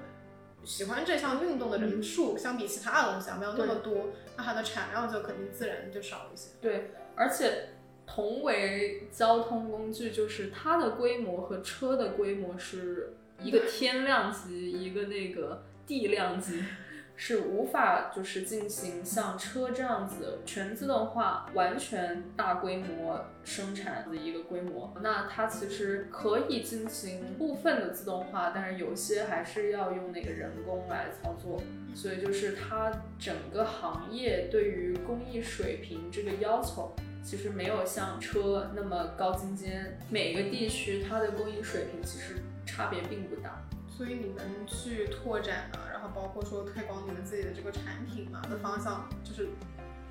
[0.64, 6.51] 喜欢这项运动的人数，相比其他的东西啊，没有那么多，那它的产量就肯定自然就少一些。
[6.61, 7.70] 对，而且
[8.07, 16.62] 同为交通工具，就是它的规模和车的规模是一个天量级，一个那个地量级。
[17.22, 24.90] 是无法就是进行像车这样子全自动化、完全大规模生产的一个规模。
[25.02, 31.62] 那它其实可以进行部分的自动化，但是有些还是要用那个人工来操作。
[31.94, 36.90] 所以就是它整个行业对于工艺水平这个要求，
[37.22, 39.98] 其实没有像车那么高精尖。
[40.09, 43.62] 每个地区它的工艺水平其实差别并不大。
[44.00, 49.50] 所以你们去拓展啊，然后包括说推广你们自己的这个产品嘛的方向，就是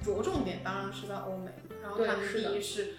[0.06, 2.94] 着重点当然是在欧美，然后他们第一是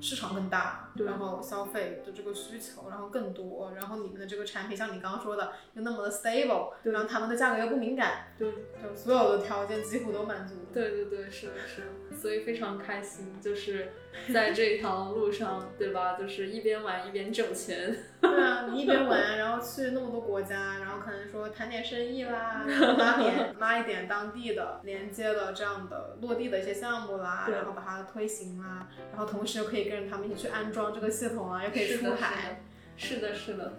[0.00, 1.04] 市场更大，对。
[1.04, 6.92] 然后消费的这个需求然后更多，然后你们的这个产品像你刚刚说的又那么的 stable，对。
[6.92, 8.48] 然后他们的价格又不敏感，对。
[8.80, 10.54] 就所有的条件几乎都满足。
[10.72, 13.92] 对对对，是的，是的，所以非常开心，就是
[14.32, 16.18] 在这条路上，对吧？
[16.18, 17.94] 就是一边玩一边挣钱。
[18.20, 32.62] 对啊，你一边玩，然后去那么多国家，然后可能说谈点生意啦，然后拉点 拉一点当地的连接的这样的落地的一些项目啦，然后把它推行啦，然后同时又可以跟着他们一起去安装这个系统啊，又可以，出海。
[32.96, 33.72] 是的，是的，是的。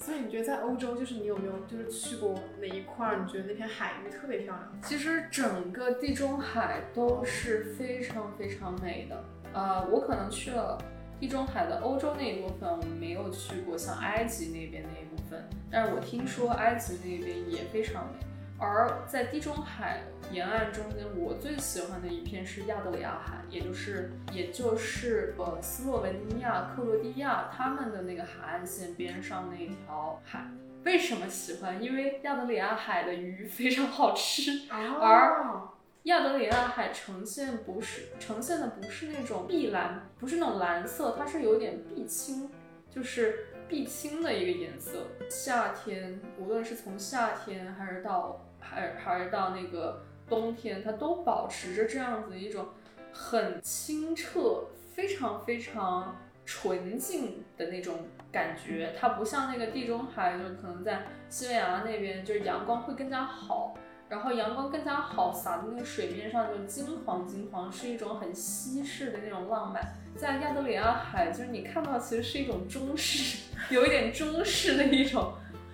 [0.00, 3.22] 所以你觉得在欧洲，就是你有没有就是去过哪一块儿？
[3.22, 4.82] 你觉得那片海域特别漂亮？
[4.82, 9.22] 其实整个地中海都是非常非常美的。
[9.52, 10.78] 呃，我可能去了
[11.20, 18.26] 地中海的欧洲那一部分，我没有去过像埃及那边那一部分，但是我听说埃及那边也非常美。
[18.58, 30.46] 而在地中海沿岸中间，我最喜欢的一片是亚得里亚海，也就是也就是呃斯洛文尼亚、克罗地亚他们的那个海岸线边上那条海。
[30.84, 31.82] 为什么喜欢？
[31.82, 35.68] 因为亚得里亚海的鱼非常好吃，而
[36.04, 42.50] 亚得里亚海呈现不是呈现的不是那种碧蓝，不是那种蓝色，它是有点碧青，
[42.88, 45.08] 就是碧青的一个颜色。
[45.28, 52.68] 夏天，无论是从夏天还是到还还是到那个冬天，它都保持着这样子一种
[53.12, 54.64] 很清澈、
[54.94, 56.16] 非常非常
[56.46, 57.98] 纯净的那种
[58.32, 58.94] 感觉。
[58.98, 63.76] 它不像那个地中海，就可能在西班牙那边，就是阳光会更加好。
[64.08, 69.80] 然后阳光更加好，洒在那个水面上就金黄金黄，是一种很西式的那种浪漫。
[70.16, 75.32] 在亚得里亚海，就是你看到其实是一种中式，有一点中式的一种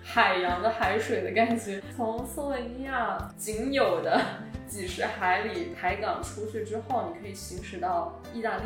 [0.09, 1.83] 海洋的海水的感觉。
[1.93, 4.19] 从斯洛文尼亚仅有的
[4.65, 8.63] 几十海里海港出去之后，你可以行驶到意大利。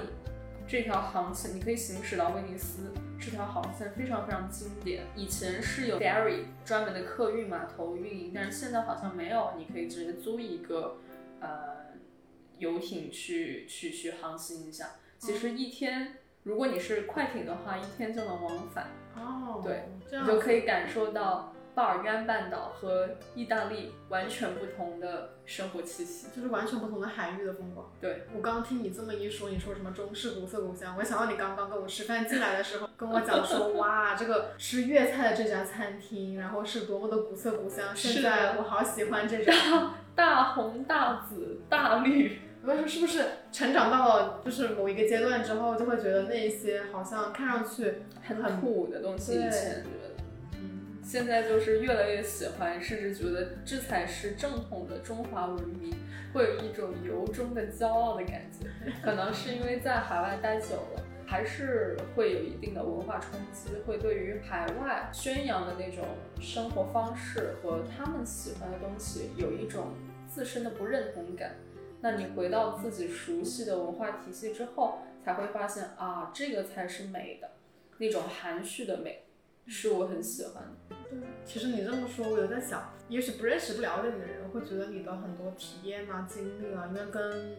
[0.67, 5.04] 这条航线你可以行驶到威尼斯，这条航线非常非常经典。
[5.15, 10.99] 以前是有 ferry 专门的客运码头运营，但是现在好像没有，你可以直接租一个
[11.39, 11.49] 呃
[12.60, 14.91] 游艇去去去航行一下。
[15.17, 26.27] 其实一天，如果你是快艇的话，一天就能往返，哦，对，这样你就可以感受到巴尔干半岛和意大利完全不同的生活气息。
[26.36, 27.89] 就是完全不同的海域的风光。
[27.99, 37.95] 对，我刚刚听你这么一说，你说什么中式古色古香，我想到你刚刚跟我吃饭进来的时候跟我讲说，哇，这个吃粤菜的这家餐厅，然后是多么的古色古香。
[37.95, 39.54] 现在我好喜欢这种。
[40.13, 47.93] 大红大紫大绿，我说是不是成长到了就是某一个阶段之后，就会觉得那些好像看上去
[48.24, 50.12] 很土的东西，以对前觉得。
[50.53, 55.93] 嗯现在就是越来越喜欢，甚至觉得这才是正统的中华文明，
[56.32, 58.70] 会有一种由衷的骄傲的感觉。
[59.03, 66.05] 可能是因为在海外待久了，还是会有一定的文化冲击，会对于海外宣扬的那种
[66.39, 69.88] 生活方式和他们喜欢的东西有一种
[70.30, 71.55] 自身的不认同感。
[72.02, 77.52] 那你回到自己熟悉的文化体系之后，才会发现啊，这个才是美的。
[77.97, 79.24] 那种含蓄的美，
[79.68, 80.95] 是我很喜欢的。
[81.10, 87.58] 对，其实你这么说，我有在想，也许不认识、不了解你的人会觉得你的很多体验啊、经历啊，因为跟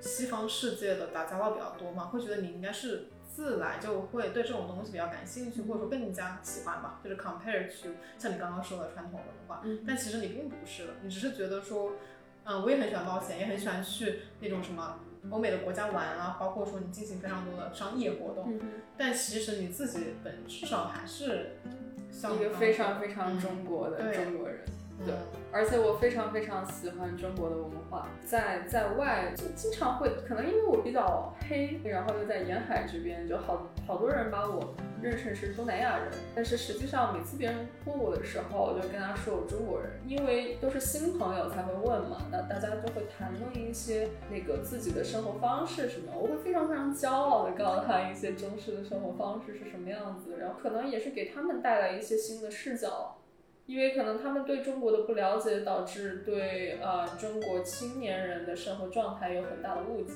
[0.00, 9.60] 西方世界的打交道比较多嘛，会觉得你应该是自来就会对这种东西比较感兴趣，或者说更加喜欢吧，就是 compare to 像你刚刚说的传统文化。
[9.64, 11.92] 嗯但其实你并不是的，你只是觉得说，
[12.46, 18.52] 嗯，我也很喜欢冒险，也很喜欢去那种什么欧美的国家玩啊，包括说你进行非常多的商业活动。
[18.52, 18.60] 嗯
[18.98, 21.58] 但其实你自己本质上还是
[22.10, 24.60] 像一个非常非常中国的中国人。
[25.04, 53.15] 对嗯而且我非常非常喜欢中国的文化，在在外就经常会，可能因为我比较黑，然后又在沿海这边，就好好多人把我认成是东南亚人，但是实际上每次别人问我的时候，我就跟他说我中国人，因为都是新朋友才会问嘛，那大家就会谈论一些那个自己的生活方式什么，我会非常非常骄傲的告诉他一些中式的生活方式是什么样子，然后可能也是给他们带来一些新的视角。
[53.66, 60.14] 因为可能他们对中国的不了解，导致对呃中国青年人的生活状态有很大的误解，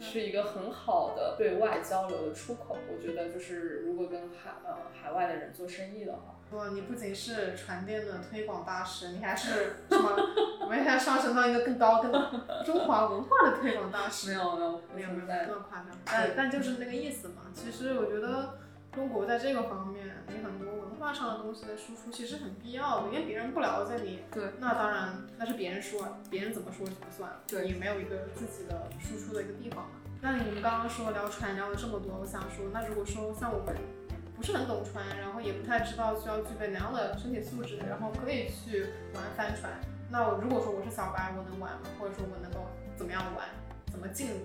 [0.00, 2.76] 是一个很好的对外交流的出口。
[2.88, 10.16] 我觉得就是如果跟海呃海外的人做生意的话，不，你不仅是船店的推广大使，你还是什么？
[10.60, 12.12] 我们还上升到一个更高、更
[12.64, 14.34] 中华文化的推广大使。
[14.34, 17.42] 没有没有没有没有在那么夸张，但但就是那个意思嘛。
[17.52, 18.58] 其实我觉得
[18.92, 20.73] 中国在这个方面，你很多
[21.04, 29.90] 文化上的东西的输出其实很必要的，因为别人不了解你，对，那当然那是别人说，别人怎么说就不算，对也没有一个自己的输出的一个地方嘛。
[30.22, 33.76] 那你们刚刚说聊船聊了这么多，我想说，那如果说像我们
[34.34, 39.78] 不是很懂船，然后也不太知道需要具备哪样的身体素质，然后可以去玩帆船，
[40.10, 41.82] 那我如果说我是小白，我能玩吗？
[42.00, 43.44] 或者说我能够怎么样玩？
[43.92, 44.38] 怎么进入？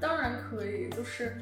[0.00, 1.36] 当然可以，就是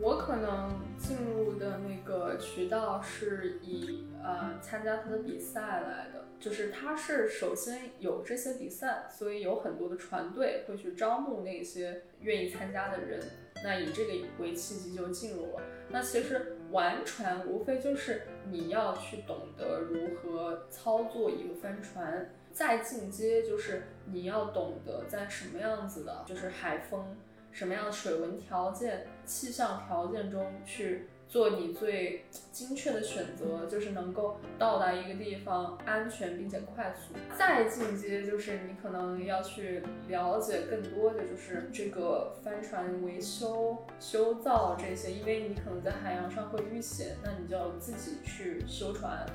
[0.00, 13.20] 我可能进入的那个渠道是以呃参加他的比赛来的，就是他是首先有这些比赛，所以有很多的船队会去招募那些愿意参加的人，
[13.64, 15.62] 那以这个为契机就进入了。
[15.88, 27.16] 那其实玩船无非就是你要去懂得如何操作一个帆船，再进阶就是你要懂得在什么样子的，就是海风。
[27.52, 37.14] 什么样的水文条件、气象条件中去做你最精确的选择，就是能够到达一个地方安全并且快速。
[37.36, 49.26] 再进阶就是你可能要去了解更多的就是这个帆船维修、修造这些，因为你可能在海洋上会遇险，那你就要自己去修船。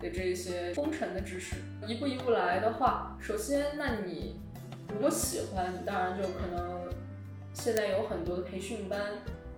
[0.00, 4.40] 的这些工程的知识，一步一步来的话，首先，那你
[4.88, 6.88] 如果喜欢，你当然就可能
[7.52, 9.00] 现在有很多的培训班，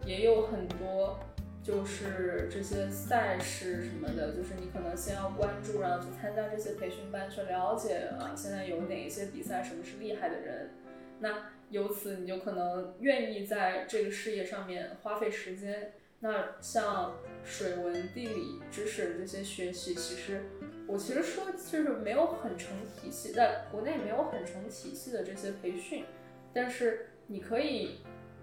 [0.04, 1.18] 也有很多
[1.62, 10.70] 就是这些赛事什么的，就是你可能先要关注，然后去参加这些培训班，去了解啊，现在有哪一些比赛，什么是厉害的人，
[11.18, 15.92] 那由此你就可能愿意在这个事业上面花费时间。
[16.22, 20.42] 那像水文、地理知识这些学习，其实
[20.86, 26.04] 我其实说就是没有很成体系，在国内没有很成体系的这些培训，
[26.52, 28.00] 但是你可以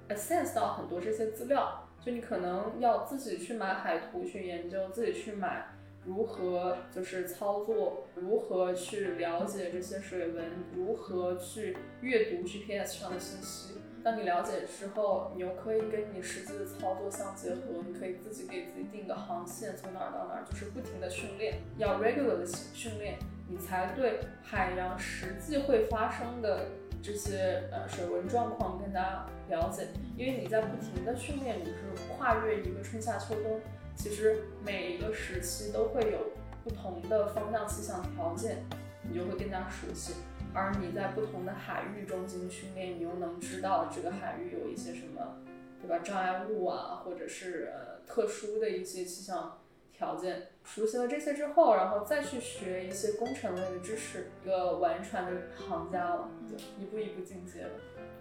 [0.10, 5.68] access 到很多这些资料，就你可能要自己去买海图去研究，自己去买
[6.06, 13.74] 如何就是操作，如何去了解这些水文，如何去阅读 GPS 上的信息。
[14.04, 26.68] 当你了解之后，你又可以跟你实际的操作相结合，你可以自己给自己定个航线，从哪儿到哪儿，就是不停的训练，要 regular 的训练，你才对海洋实际会发生的
[27.02, 29.88] 这些呃水文状况更加了解。
[30.18, 31.82] 因为你在不停的训练，你是
[32.18, 33.62] 跨越一个春夏秋冬，
[33.96, 36.32] 其实每一个时期都会有
[36.64, 38.64] 不同的风向气象条件，
[39.04, 40.14] 你就会更加熟悉。
[40.54, 45.38] 而你在不同的海域中进行训练，你又能知道这个海域有一些什么，
[45.82, 46.00] 对吧？
[46.00, 49.60] 障碍物啊，或者是呃特殊的一些气象
[49.92, 50.48] 条件。
[50.68, 57.70] 熟悉了这些之后，然后再去学一些工程类的知识，一个玩船的行家了，就一步一步进阶了。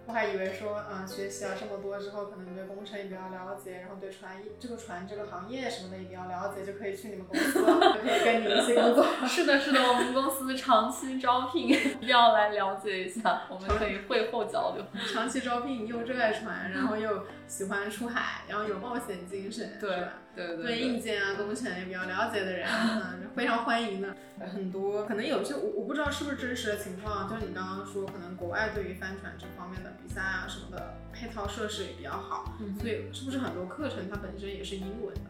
[0.07, 9.05] 我还以为说，嗯，学习了这么多之后，可能对工程也比较了解，然后对船这个船这个行业什么的也比较了解，就可以去你们公司了，就可以跟你一起工作。
[9.27, 14.85] 是的，是的，我们公司长期招聘，一定要来了解一下，我们可以会后交流。
[15.13, 20.13] 长期招聘，又热爱船，然后又喜欢出海，然后有冒险精神，对是吧？
[20.37, 24.15] 对对对硬件啊、工程也比较了解的人，嗯，非常欢迎的。
[24.53, 35.21] 很多可能有些我我不知道是不是真实的情况，就是你刚刚说，可能国外对于帆船这方面的比赛啊什么的配套设施也比较好，嗯所以是不是很多课程它本身也是英文的？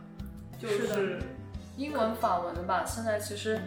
[0.60, 1.24] 就是的
[1.78, 2.84] 英文、法文的吧。
[2.84, 3.62] 现在其实，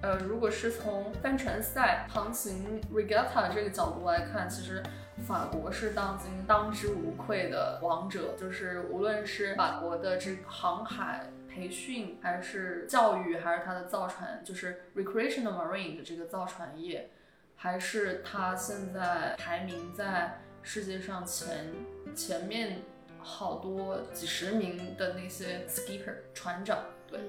[0.00, 4.82] 呃，如果是从帆船赛航行 regatta 这个角度来看，其实
[5.24, 8.34] 法国是当今当之无愧的王者。
[8.38, 17.10] 就是无论是法国的这个航海培训，还是教育，还是它的造船，就是 recreational marine 的这个造船业，
[17.56, 21.72] 还是它现在排名在世界上前
[22.14, 22.82] 前面
[23.18, 27.20] 好多几十名的那些 skipper 船长，对，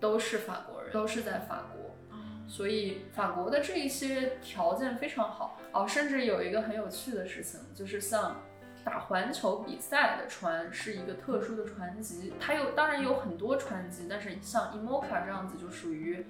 [0.00, 1.89] 都是法国人，都是在法国。
[2.50, 8.36] 所以法国的这一些条件非常好哦，甚至有一个很有趣的事情，就是像
[8.84, 16.26] 打环球比赛的船是一个特殊的船级，它有当然有很多船级，但是像 Imoca 这样子就属于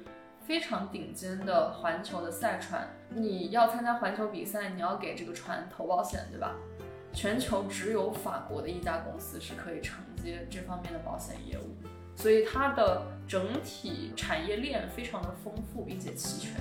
[0.46, 2.86] 非常顶尖的环球的赛船。
[3.08, 6.54] 你要参加环球比赛，你要给这个船投保险，对吧？
[7.14, 11.74] 全球只有法国的一家公司是可以承接这方面的保险业务。
[12.20, 16.52] 所以它的整体产业链非常的丰富并且齐全，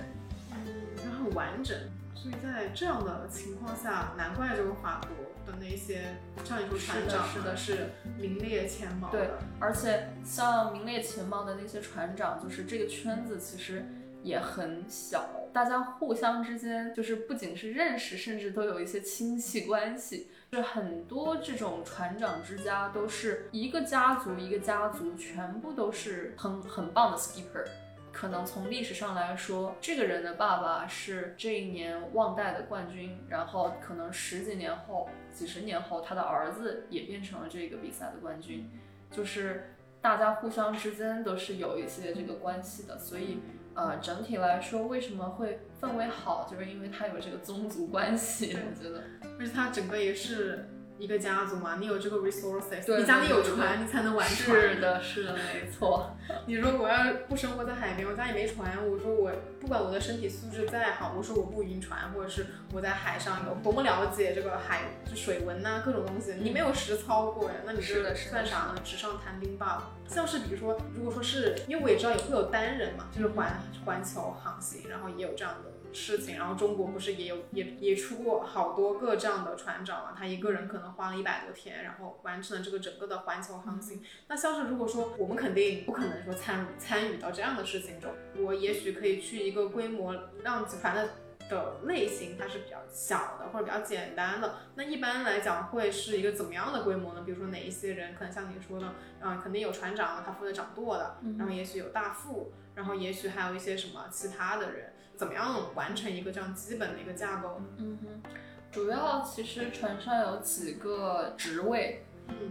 [0.51, 1.77] 嗯，然后很完整。
[2.15, 13.85] 所以在这样的情况下，难怪这个法国的那些像你说船长是的，是名列前茅对，而且像名列前茅的那些船长，就是这个圈子其实
[14.21, 20.29] 也很小，大家互相之间就是不仅是认识，甚至都有一些亲戚关系。
[20.51, 27.65] 是很多这种船长之家都是一个家族一个家族，全部都是很很棒的 skipper。
[28.11, 38.69] 可能从历史上来说，这个人的爸爸是这一年旺代的冠军，然后可能十几年后、几十年后，他的儿子也变成了这个比赛的冠军。
[39.11, 43.39] 就是大家互相之间都是有一些这个关系的，所以。
[43.79, 49.01] 呃，整体来说，为什么会氛围好，就是因为它有这个宗族关系，我觉得，
[49.39, 50.67] 而且它整个也是。
[50.99, 54.59] 一个家族嘛，你有这个 resources，你家里有船，你才能玩船。
[54.59, 56.13] 是的，是的，没错。
[56.45, 59.31] 你说我要不生活在海边，我家里没船，我说我
[59.61, 64.81] 不管我的身体素质再好，我说我不晕船，或者是我在海上有多么了解这个海
[65.15, 68.75] 水文呐，各种东西，你没有实操过呀，那你这算啥呢？
[68.83, 69.91] 纸上谈兵罢了。
[70.05, 75.71] 像是比如说，如果说是因为我也知道也会有单人嘛，就是环环球航行，然后也有这样的。
[75.91, 80.15] 事情，然后中国不是也有也也出过好多个这样的船长嘛？
[80.17, 84.01] 他一个人可能花了一百多天，然后完成了这个整个的环球航行。
[84.27, 91.09] 那像是如果说我们肯定不可能说参参与到这样的事情中，我也许可以去一个规模让集团的
[91.49, 94.57] 的类型它是比较小的或者比较简单的。
[94.75, 97.23] 那一般来讲会是一个怎么样的规模呢？
[97.25, 104.88] 比如说哪一些人可能像你说的，嗯，肯定有船长，他负责掌舵的，然后也许有大副，然后也许还有一些什么其他的人。
[105.19, 107.59] 怎么样完成一个这样基本的一个架构？
[107.75, 108.31] 嗯哼，
[108.71, 112.05] 主要其实船上有几个职位，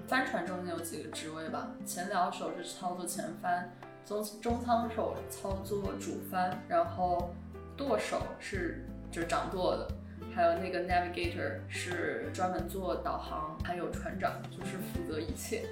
[0.06, 1.70] 帆船中间有几个职位吧。
[1.86, 3.72] 前僚手是操作前帆，
[4.04, 7.34] 中中舱手操作主帆，然后
[7.74, 9.88] 舵手是就是掌舵的，
[10.34, 15.64] 还有那个 navigator 是专门做导航，还有船长就是负责一切。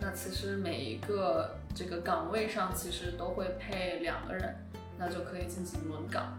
[0.00, 4.56] 那其实每一个这个岗位上其实都会配两个人。
[5.00, 6.38] 那就可以进行轮岗，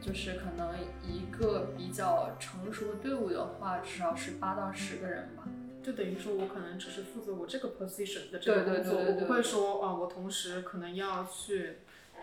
[0.00, 0.72] 就是可能
[1.02, 5.42] 一个比较成熟的队伍的话，至少是八到十个人吧。
[5.82, 11.78] 就等于说我可能只是负责我这个 position 的这个工作，我不会说啊，我同时可能要去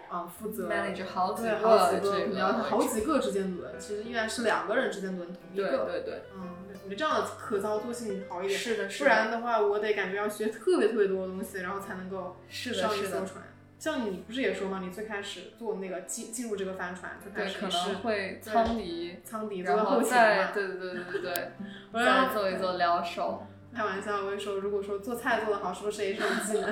[0.09, 5.67] 啊负责 manage 好几个，好几个，你要好几个之间轮，其实依然是两个人之间轮同一个。
[5.67, 6.49] 对对对，嗯，
[6.83, 8.57] 我觉得这样的可操作性好一点。
[8.59, 9.05] 是的，是的。
[9.05, 13.43] 不然的话，我得感觉要学特别特别多的东西，然后才能够上一艘船。
[13.77, 14.79] 像你不是也说吗？
[14.83, 21.51] 你最开始做那个进进入这个帆船，最开始可能会舱底舱底做后再对对对对对对，
[22.05, 23.45] 再做一做撩手。
[23.75, 26.71] 开玩笑，我跟你说，如果说做菜做得好，是不是也 是种技能？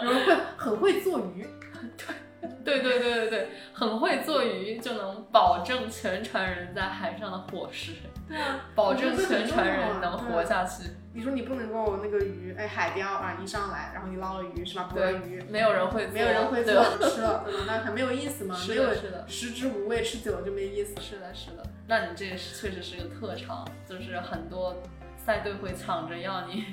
[0.00, 1.46] 比如会很会做鱼。
[1.96, 2.14] 对
[2.64, 7.92] 对对对对对，很会做鱼就能保证全船人在海上的伙食。
[8.28, 10.84] 对啊， 保证全船人能活下去。
[11.12, 14.88] 你说你不能够那个鱼，哎，海钓啊，一上来，然后你捞了鱼是吧？
[14.92, 16.72] 捕了鱼，没有人会，没有人会做
[17.08, 18.54] 吃了，那很没有意思吗？
[18.54, 20.94] 是的，是的，食之无味，吃久了就没意思。
[21.00, 21.64] 是的，是的。
[21.88, 24.76] 那你这确实是个特长，就是很多
[25.24, 26.66] 赛队会抢着要你。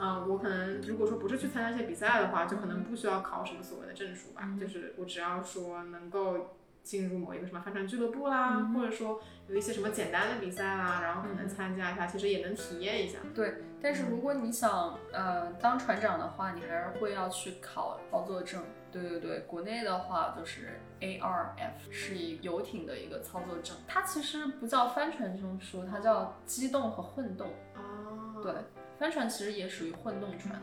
[0.00, 6.56] 嗯， 我可能如果说不是去参加一些比赛的话，就可能不需要考什么所谓的证书吧，就是我只要说能够。
[6.86, 13.18] 进入某一个什么帆船俱乐部啦，或者说有一些什么简单的比赛啦，然后可能参加一下，其实也能体验一下。
[13.34, 18.62] 对，但是如果你想呃当船长的话，你还是会要去考操作证。
[18.92, 27.48] 对对对，国内的话就是 ARF 是以游艇的一个操作证，它其实不叫帆船证书，它叫机动和混动。
[27.74, 28.40] 哦。
[28.42, 28.54] 对，
[28.98, 30.62] 帆船其实也属于混动船，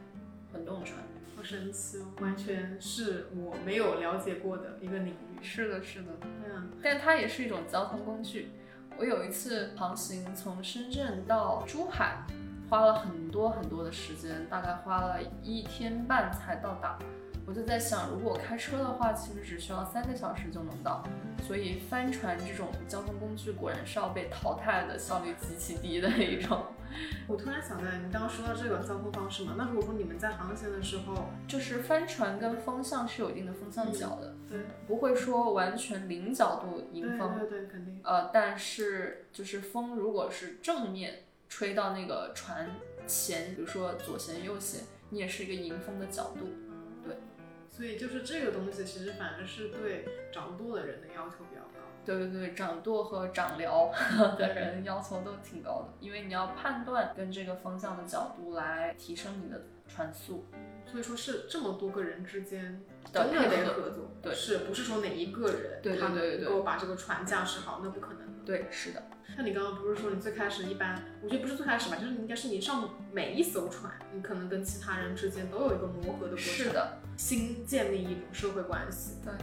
[0.51, 0.99] 混动船。
[1.35, 5.43] 好神奇哦，完全是我没有了解过的一个领域。
[5.43, 8.51] 是的，是的，嗯，但它也是一种交通工具。
[8.97, 12.23] 我有一次航行从深圳到珠海，
[12.69, 16.99] 花了很多很多的时间，大概花了一天半才到达。
[17.45, 21.03] 我就在想，如果开车的话，其实只需要三个小时就能到。
[21.45, 26.63] 所以帆船这种交通工具果然是要被淘汰的，效率极其低的一种。
[27.27, 37.37] 我突然想到，你刚刚说到这个交通方式嘛，那如果说你们在航行的时候，就是帆船跟风向是有一定的风向角的，对，不会说完全零角度迎对风。
[37.39, 37.99] 对对，肯定。
[38.03, 42.69] 呃，但是就是风如果是正面吹到那个船
[43.07, 46.47] 前，比如说左舷右舷，你也是一个迎风的角度。
[47.75, 51.79] 对所以就是这个东西，其实反正是对掌舵的人的要求比较高。
[52.05, 53.91] 对对对，掌舵和掌辽
[54.37, 60.45] 的人要求都挺高的，因为你要判断跟这个风向的角度来提升你的船速。
[60.85, 68.43] 所以说是这么多个人之间的真的配合得合作，对是不是说哪一个人对对他对对能够把这个船驾驶好，那不可能的。
[68.45, 69.01] 对，是的，
[69.35, 79.17] 像你刚刚不是说你最开始一般，我觉得不是最开始吧，就是应该是你上每一艘船，你可能跟其他人之间都有一个磨合的过程，是，的，新建立一种社会关系。
[79.23, 79.33] 对，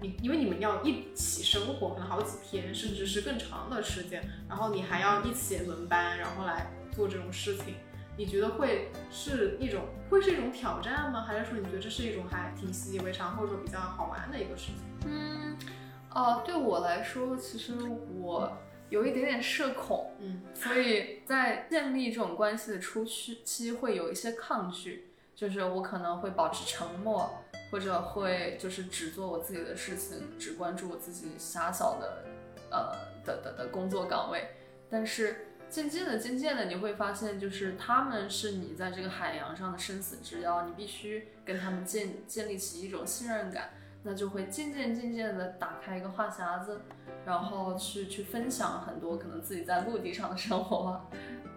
[0.00, 7.74] 你因为你们要一起生活，可能好几天，甚至是更长的时间，然后你还要一起轮班，然后来做这种事情。
[8.16, 11.24] 你觉得会是一种会是一种挑战吗？
[11.26, 15.10] 还是说你觉得这是一种还挺习以为常，或者说比较好玩的一个事情？
[15.10, 15.56] 嗯，
[16.14, 17.72] 哦、对我来说，其实
[18.20, 18.56] 我
[18.88, 27.30] 有一点点社恐，嗯，所以在建立这种关系的初期期会有一些抗拒，就是我可能会保持沉默，
[27.70, 32.24] 或者会就是只做我自己的事情，只关注我自己狭小的
[32.70, 32.92] 呃
[33.24, 34.48] 的的的工作岗位。
[34.88, 43.70] 但是渐渐的、渐渐的，你会发现，就是他们是你在这个海洋上的生死之交，你必须跟他们建建立起一种信任感。
[44.06, 46.78] 那就会渐渐渐渐的打开一个话匣子，
[47.24, 51.00] 然后去去分享很多可能自己在陆地上的生活，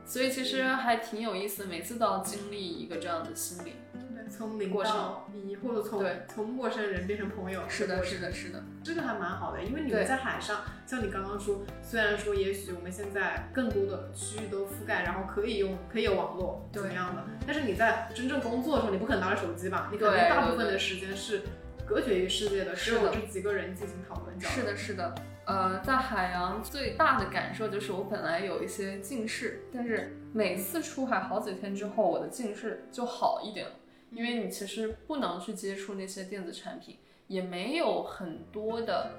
[0.07, 3.73] 所以其实还挺有意思，每次都要经历一个这样的心理。
[3.93, 19.89] 对，从零到一，或者从对从陌生人变成朋友，是的，是的，是的，这个还蛮好的，因为你们在海上，像你刚刚说，虽然说也许我们现在更多的区域都覆盖，然后可以用可以有网络对怎么样的，但是你在真正工作的时候，你不可能拿着手机吧？
[19.91, 21.41] 你可能大部分的时间是
[21.85, 24.57] 隔绝于世界的，只有这几个人进行讨论交流。
[24.57, 25.15] 是的，是的。
[25.47, 33.71] 呃，在海洋最大的感受就是我本来有一些近视，但是每次出海好几天之后，我的近视就好一点了。
[34.11, 39.11] 因为你其实不能去接触那些电子产品，也没有很多的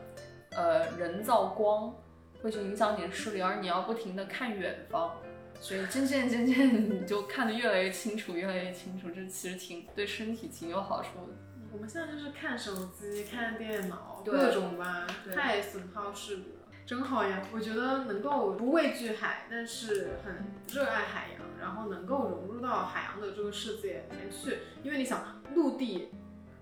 [0.51, 1.95] 呃人造光
[2.43, 5.11] 会去影响你的视力，而你要不停的看远方，
[5.61, 11.33] 所以渐渐渐渐 你就看得越来越清楚，越来越清楚，这其实挺对身体挺有好处的。
[11.71, 17.43] 我们现在就是看手机、看电脑，各种吧，太损耗视力了，真好呀！
[17.53, 24.61] 我觉得能够不畏惧海，但是很热爱海洋，然后能够融入到海洋的这个世界里面去。
[24.83, 26.09] 因为你想，陆地，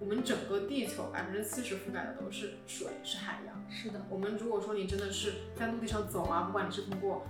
[0.01, 3.65] 我们整个地球百分之七十覆盖的都是水，是海洋。
[3.71, 7.25] 是的，我们如果说你真的是在陆地上走啊，不管你是通过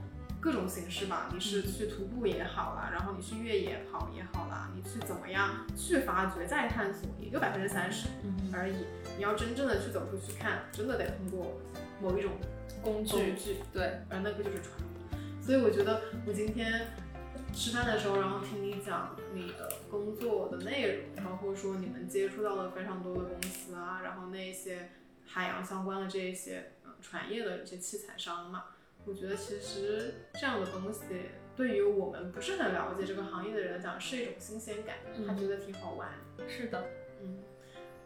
[0.46, 8.86] 各种形式吧，你是去徒步也好啦，然后你去越野跑也好啦，你去怎么样去发掘、再探索，也就百分之三十嗯，而已。
[9.16, 11.60] 你要真正的去走出去看，真的得通过
[12.00, 12.30] 某一种
[12.80, 14.70] 工具工具，对，而那个就是船。
[15.42, 16.92] 所以我觉得我今天
[17.52, 24.90] 吃饭的时候，然后听你讲你的工作的内容，包括说你们接触到了非常多的公司啊，然后那些
[25.26, 28.66] 海洋相关的这一些嗯船业的一些器材商嘛，
[29.06, 31.00] 我觉得其实这样的东西
[31.54, 34.96] 对于我们不是很了解这个行业的人来讲是一种新鲜感，
[35.26, 36.08] 他觉得挺好玩。
[36.36, 36.48] 的。
[36.48, 36.84] 是的，
[37.22, 37.38] 嗯，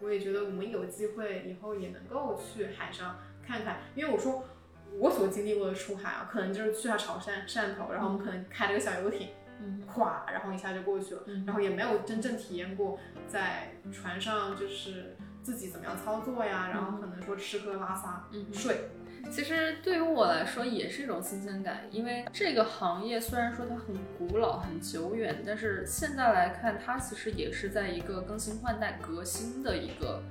[0.00, 4.44] 我也觉得我们有机会以后也能够去海上看看，因为我说
[4.92, 9.30] 我所经历过的出海啊，可能就是去下潮汕汕头，然后我们可能开了个小游艇，
[9.60, 9.82] 嗯。
[9.88, 11.44] 咵，然后一下就过去了，嗯。
[11.46, 18.46] 然后也没有真正体验过在船上就是自己怎么样操作呀，然后可能说吃喝拉撒嗯。
[18.52, 18.90] 睡，
[19.30, 30.22] 其实对于我来说也是一种新鲜感，因为这个行业虽然说它很古老、很久远，但是现在来看，它其实也是在一个更新换代、革新的一个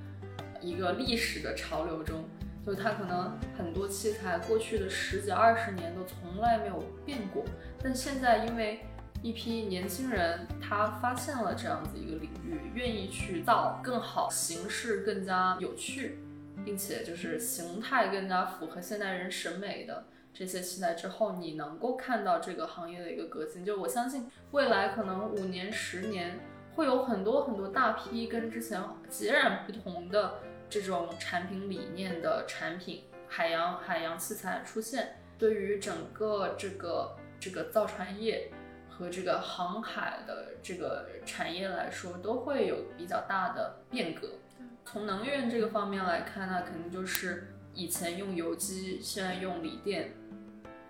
[0.61, 2.23] 一个历史的潮流中。
[2.65, 7.43] 就它可能很多器材过去的十几二十年都从来没有变过，
[7.81, 8.81] 但现在因为
[9.23, 16.19] 一批年轻人他发现了这样子一个领域，愿意去造更好、形式更加有趣，
[16.63, 23.65] 并且就是形态更加符合现代人审美的这些器材之后，你能够看到这个行业的一个革新。
[23.65, 26.39] 就我相信未来可能五年、十年。
[26.75, 30.35] 会有很多很多大批跟之前截然不同的
[30.69, 38.49] 这种产品理念的产品，海洋海洋器材出现，对于整个这个这个造船业
[38.87, 44.29] 和这个航海的这个产业来说，都会有比较大的变革。
[44.85, 50.13] 从能源这个方面来看，呢肯定就是以前用油机，现在用锂电。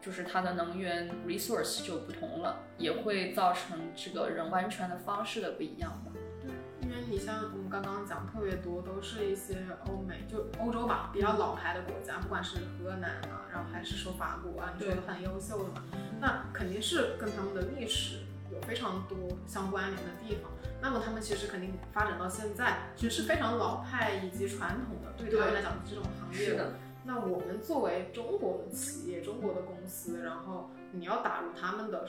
[0.02, 6.12] 就是它的能源 resource 就不同了，也会造成这个人完全的方式的不一样吧。
[6.42, 6.50] 对，
[6.82, 15.84] 因为你像我们刚刚讲特别多，都是一些欧美就欧洲吧，比较老牌的国家，不管是荷兰啊，然后还是说法国啊，你说的很优秀的嘛，
[16.22, 18.20] 那肯定是跟他们的历史
[18.60, 20.52] 有非常多相关联的地方。
[20.82, 26.46] 那么他们其实肯定发展到现在，其实是非常老派以及传统的，对他们来讲这种行业。
[26.46, 26.74] 是的。
[27.06, 32.06] 那我们作为中国的企业、中国的公司，然后你要打入他们的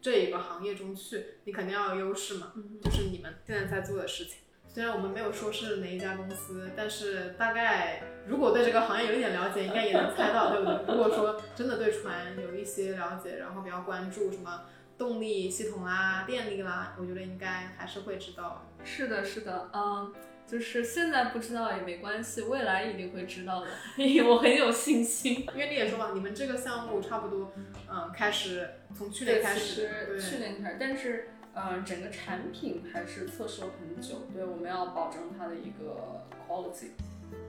[0.00, 2.52] 这一个行业中去，你肯定要有优势嘛。
[2.82, 4.38] 就是你们现在在做的事情，
[4.68, 10.94] 虽然我们没有说是哪一家公司，但是大概如果对这个行业有一点了解，应该也能猜到，对不对？
[10.94, 14.64] 如果说真的对船有一些了解，然后比较关注什么
[14.96, 18.66] 动力系统啦、电力啦，我觉得应该还是会知道。
[18.84, 20.12] 是的，是的，嗯。
[20.44, 23.68] 就是现在不知道也没关系，未来一定会知道的，
[24.28, 25.46] 我很有信心。
[25.54, 27.52] 因为你也说嘛，你们这个项目差不多，
[27.88, 36.88] 嗯，开始从去年开始，对，去年开始，但是，嗯，整个产品还是测试了很久，对，我们要保证它的一个 quality，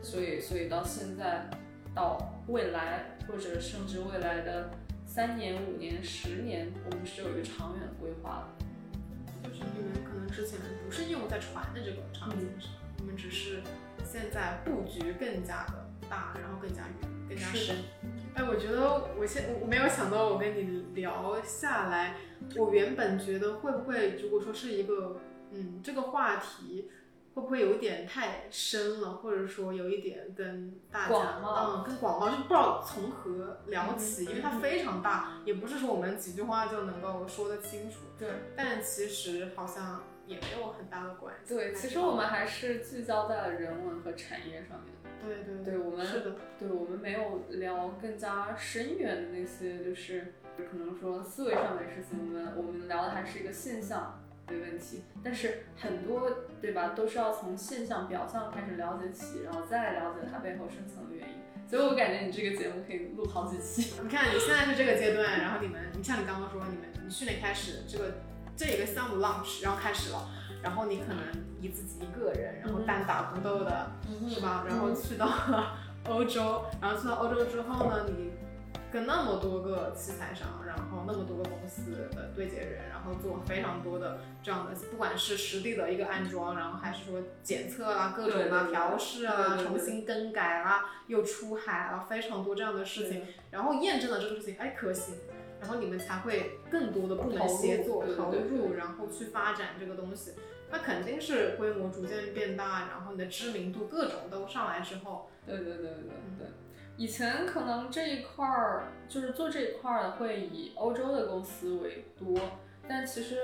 [0.01, 1.49] 所以，所以到现在，
[1.93, 4.69] 到未来或者甚至未来的
[5.13, 9.47] 三年、五年、十年，我们是有一个长远的规划的。
[9.47, 12.71] 就是你们可能之前不是应用在船的这个场景上。
[12.97, 13.61] 我们只是
[14.03, 17.75] 现在布局更加的大，然后更加远，更加深。
[18.33, 22.15] 哎，我觉得我现我没有想到，我跟你聊下来，
[22.57, 26.89] 我原本觉得会不会，如果说是一个，嗯，这个话题
[27.33, 37.97] 会不会有一点太深了，或者说有一点跟大家，嗯，跟广告就不知道从何聊起，因为它非常大，也不是说我们几句话就能够说得清楚。
[38.17, 40.03] 对，但其实好像。
[40.25, 41.53] 也没有很大的关系。
[41.53, 44.93] 对，其实我们还是聚焦在了人文和产业上面。
[45.21, 52.17] 对对对，我们是的，对我们没有聊更加深远的那些，就是可能说思维上面的事情。
[52.17, 56.29] 我们我们聊的还是一个现象的问题，但是很多
[56.61, 61.35] 对吧，都是要从现象表象开始了解起，然后再了解它背后深层的原因。
[61.67, 63.95] 所以我感觉你这个节目可以录好几期。
[64.03, 68.11] 你看你现在是这个阶段，然后你们，你像你刚刚说，你们你去年开始这个。
[68.55, 70.29] 这一个项目 launch，然后开始了，
[70.61, 71.17] 然后你可能
[71.59, 73.91] 你自己一个人，然后单打独斗的，
[74.29, 74.63] 是吧？
[74.67, 75.75] 然后去到了
[76.07, 78.29] 欧洲，然后去到欧洲之后呢，你
[78.93, 95.15] 跟那么多个器材商，然后那么多个公司的对接人，然后做非常多的这样的，不管是实地的一个安装，然后还是说检测啊、各种啊调试啊、重新更改啊、又出海啊，非常多这样的事情，然后验证了这个事情，哎，可行。
[95.59, 100.33] 然后你们才会更多的部门协作投入，然后去发展这个东西。
[100.69, 105.29] 那肯定是规模逐渐变大，然后你的知名度各种都上来之后。
[105.47, 105.93] 对对对对
[106.37, 106.47] 对。
[107.03, 112.33] 以前可能这一块儿就是做这一块儿的会以欧洲的公司为多，
[112.87, 113.39] 但其实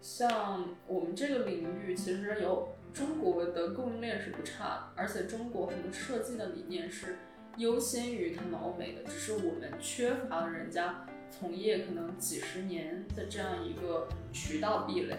[0.00, 7.18] 像我们这个领域，其实有中国的供应链是不差，而且中国很多设计的理念是
[7.56, 11.06] 优先于他们欧美的，只是我们缺乏了人家。
[11.30, 15.18] 从业可能几十年的这样一个渠道壁垒，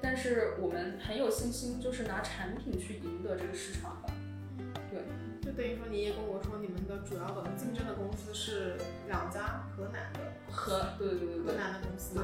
[0.00, 3.97] 但是我们很有信心，就是拿产品去赢得这个市场
[5.58, 8.76] 等于说你也跟我说，你们的主要的竞争的公司是
[9.08, 12.14] 两家河南的，河对对对河南的公司，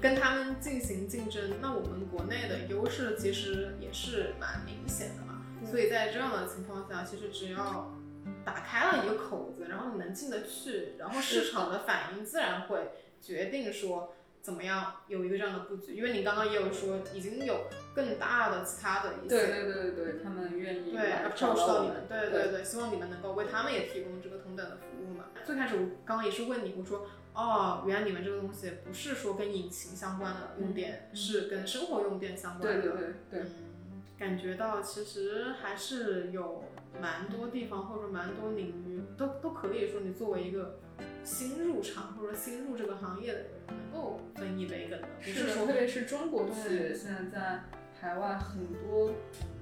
[0.00, 5.40] 跟他们进行竞争，那我们国内的优势其实也是蛮明显的嘛。
[5.70, 7.96] 所以在这样的情况下，其实只要。
[8.44, 15.94] 打开了一个口子，然后你能进得去，然后市场的反应自然会决定说怎么样有一个这样的布局。
[15.94, 25.26] 因为你刚刚也有说，已经有更大的其他的一些，对对对对对，他们愿意对找到你们，对对对，希望你们能够为他们也提供这个同等的服务嘛。
[25.44, 36.64] 最开始我刚刚也是问你，我说哦，原来你们这个东西不是说跟引擎相关的用电，是跟生活用电相关的，对对对对，嗯，感觉到其实还是有。
[37.00, 40.80] 蛮多地方或者说蛮多领域都都可以说，你作为一个
[41.24, 45.08] 新入场或者说新入这个行业的人，能够分一杯羹的。
[45.20, 47.60] 是的，特别是中国企业现在在
[48.00, 49.12] 海外很多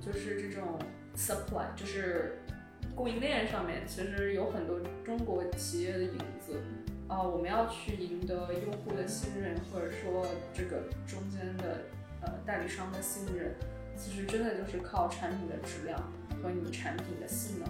[0.01, 0.79] 就是这种
[1.17, 2.39] supply，就是
[2.95, 6.61] 供应链上面，其实有很多中国企业的影子
[7.09, 7.23] 啊。
[7.23, 11.85] 我们要去赢得用户的信任，或者说这个中间的
[12.23, 13.55] 呃代理商的信任。
[13.97, 15.99] 其实真的就是靠产品的质量
[16.41, 17.69] 和你产品的性能，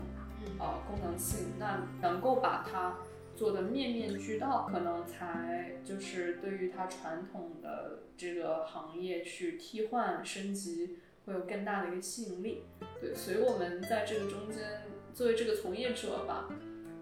[0.58, 2.94] 呃，功能性，那能够把它
[3.38, 12.64] 做的面面俱到，可能才就是对于它传统的这个行业去替换升级会有更大的一个吸引力。
[13.00, 14.82] 对，所以我们在这个中间，
[15.14, 16.48] 作为这个从业者吧，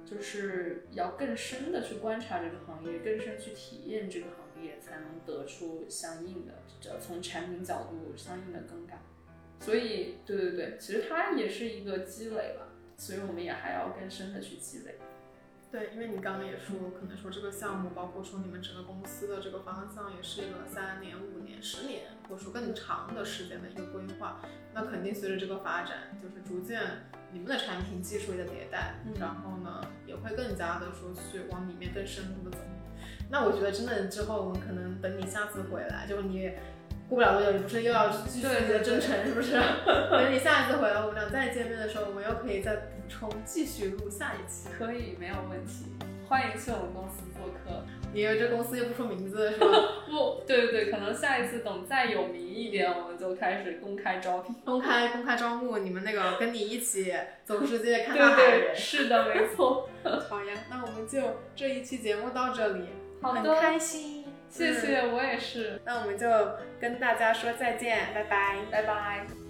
[0.05, 9.01] 就是要更深的去观察这个行业，更深去体验这个行业，才能得出相应的，这从产品角度相应的更改。
[9.59, 12.69] 所以，对对对，其实它也是一个积累吧，
[12.99, 14.97] 所以我们也还要更深的去积累。
[15.71, 24.41] 对，因为你刚刚也说，可能说这个项目，包括说你们整个公司的这个方向，也是一个三年、五年、十年，或者说更长的时间的一个规划。
[24.73, 26.81] 那肯定随着这个发展，就是逐渐
[27.33, 32.63] 你们的产品技术也在迭代，然后呢，也会更加的说去往里面更深入的走。
[33.29, 36.53] 那我觉得真的之后，我们可能等你下次回来，就你。
[37.09, 39.53] 过不了多久，你不是又要继续你的征程，是不是？
[39.53, 44.69] 等你 下一次回来，我们俩再见面的时候，我们又可以再补充，继续录下一期。
[44.77, 45.87] 可以，没有问题。
[46.29, 47.85] 欢迎去我们公司做客。
[48.13, 49.67] 因为这公司又不说名字，是吧？
[50.11, 54.55] 不对对对，可能下一次等再有名一点，我们就开始公开招聘。
[54.65, 58.75] 公开公开招募，你们那个跟你一起走世界看大海的人。
[58.75, 59.89] 是的，没错。
[60.29, 61.21] 好呀，那我们就
[61.55, 62.87] 这一期节目到这里。
[63.21, 63.41] 好的。
[63.43, 64.16] 很开心。
[64.49, 65.81] 谢谢，我也是。
[65.85, 66.29] 那我们就
[66.81, 69.46] 跟大家说再见，拜拜，拜拜。